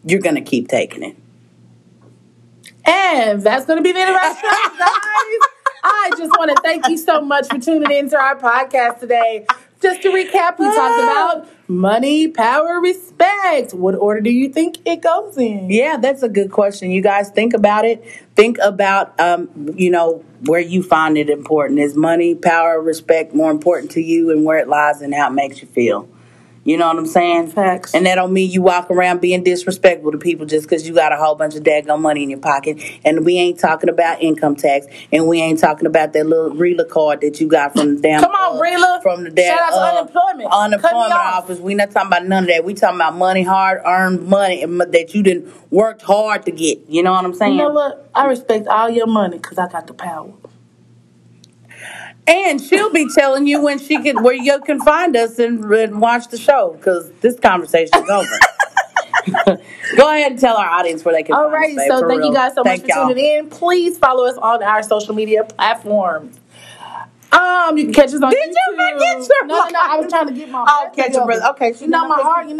[0.05, 1.17] You're gonna keep taking it.
[2.85, 4.41] And that's going to be the end of our show,
[4.77, 4.89] guys.
[5.83, 9.45] I just want to thank you so much for tuning in to our podcast today.
[9.81, 13.73] just to recap, we talked about money, power, respect.
[13.73, 15.69] What order do you think it goes in?
[15.69, 16.91] Yeah, that's a good question.
[16.91, 18.03] You guys think about it.
[18.35, 21.79] Think about, um, you know, where you find it important.
[21.79, 25.33] Is money, power, respect more important to you and where it lies and how it
[25.33, 26.07] makes you feel?
[26.65, 27.47] You know what I'm saying?
[27.49, 27.93] Facts.
[27.93, 31.11] And that don't mean you walk around being disrespectful to people just because you got
[31.11, 32.81] a whole bunch of daggone money in your pocket.
[33.03, 36.87] And we ain't talking about income tax, and we ain't talking about that little Relia
[36.87, 38.21] card that you got from the damn.
[38.21, 39.01] Come on, uh, Relia.
[39.01, 40.37] From the damn Shout out to uh, unemployment.
[40.39, 41.43] Me unemployment off.
[41.43, 41.59] office.
[41.59, 42.63] We not talking about none of that.
[42.63, 46.79] We talking about money, hard earned money that you didn't worked hard to get.
[46.87, 47.53] You know what I'm saying?
[47.53, 48.09] You know what?
[48.15, 50.31] I respect all your money because I got the power.
[52.25, 55.99] And she'll be telling you when she can, where you can find us and, and
[55.99, 58.39] watch the show because this conversation is over.
[59.97, 61.35] Go ahead and tell our audience where they can.
[61.35, 62.27] All find right, us, babe, so thank real.
[62.29, 63.07] you guys so Thank much for y'all.
[63.09, 63.49] tuning in.
[63.49, 66.39] Please follow us on our social media platforms.
[67.31, 68.53] Um, you can catch us on Did YouTube.
[68.77, 69.79] you forget your No, no, no.
[69.81, 70.63] I was trying to get my.
[70.67, 71.41] Oh, breath catch your breath.
[71.51, 72.45] Okay, You know not my heart.
[72.45, 72.51] You know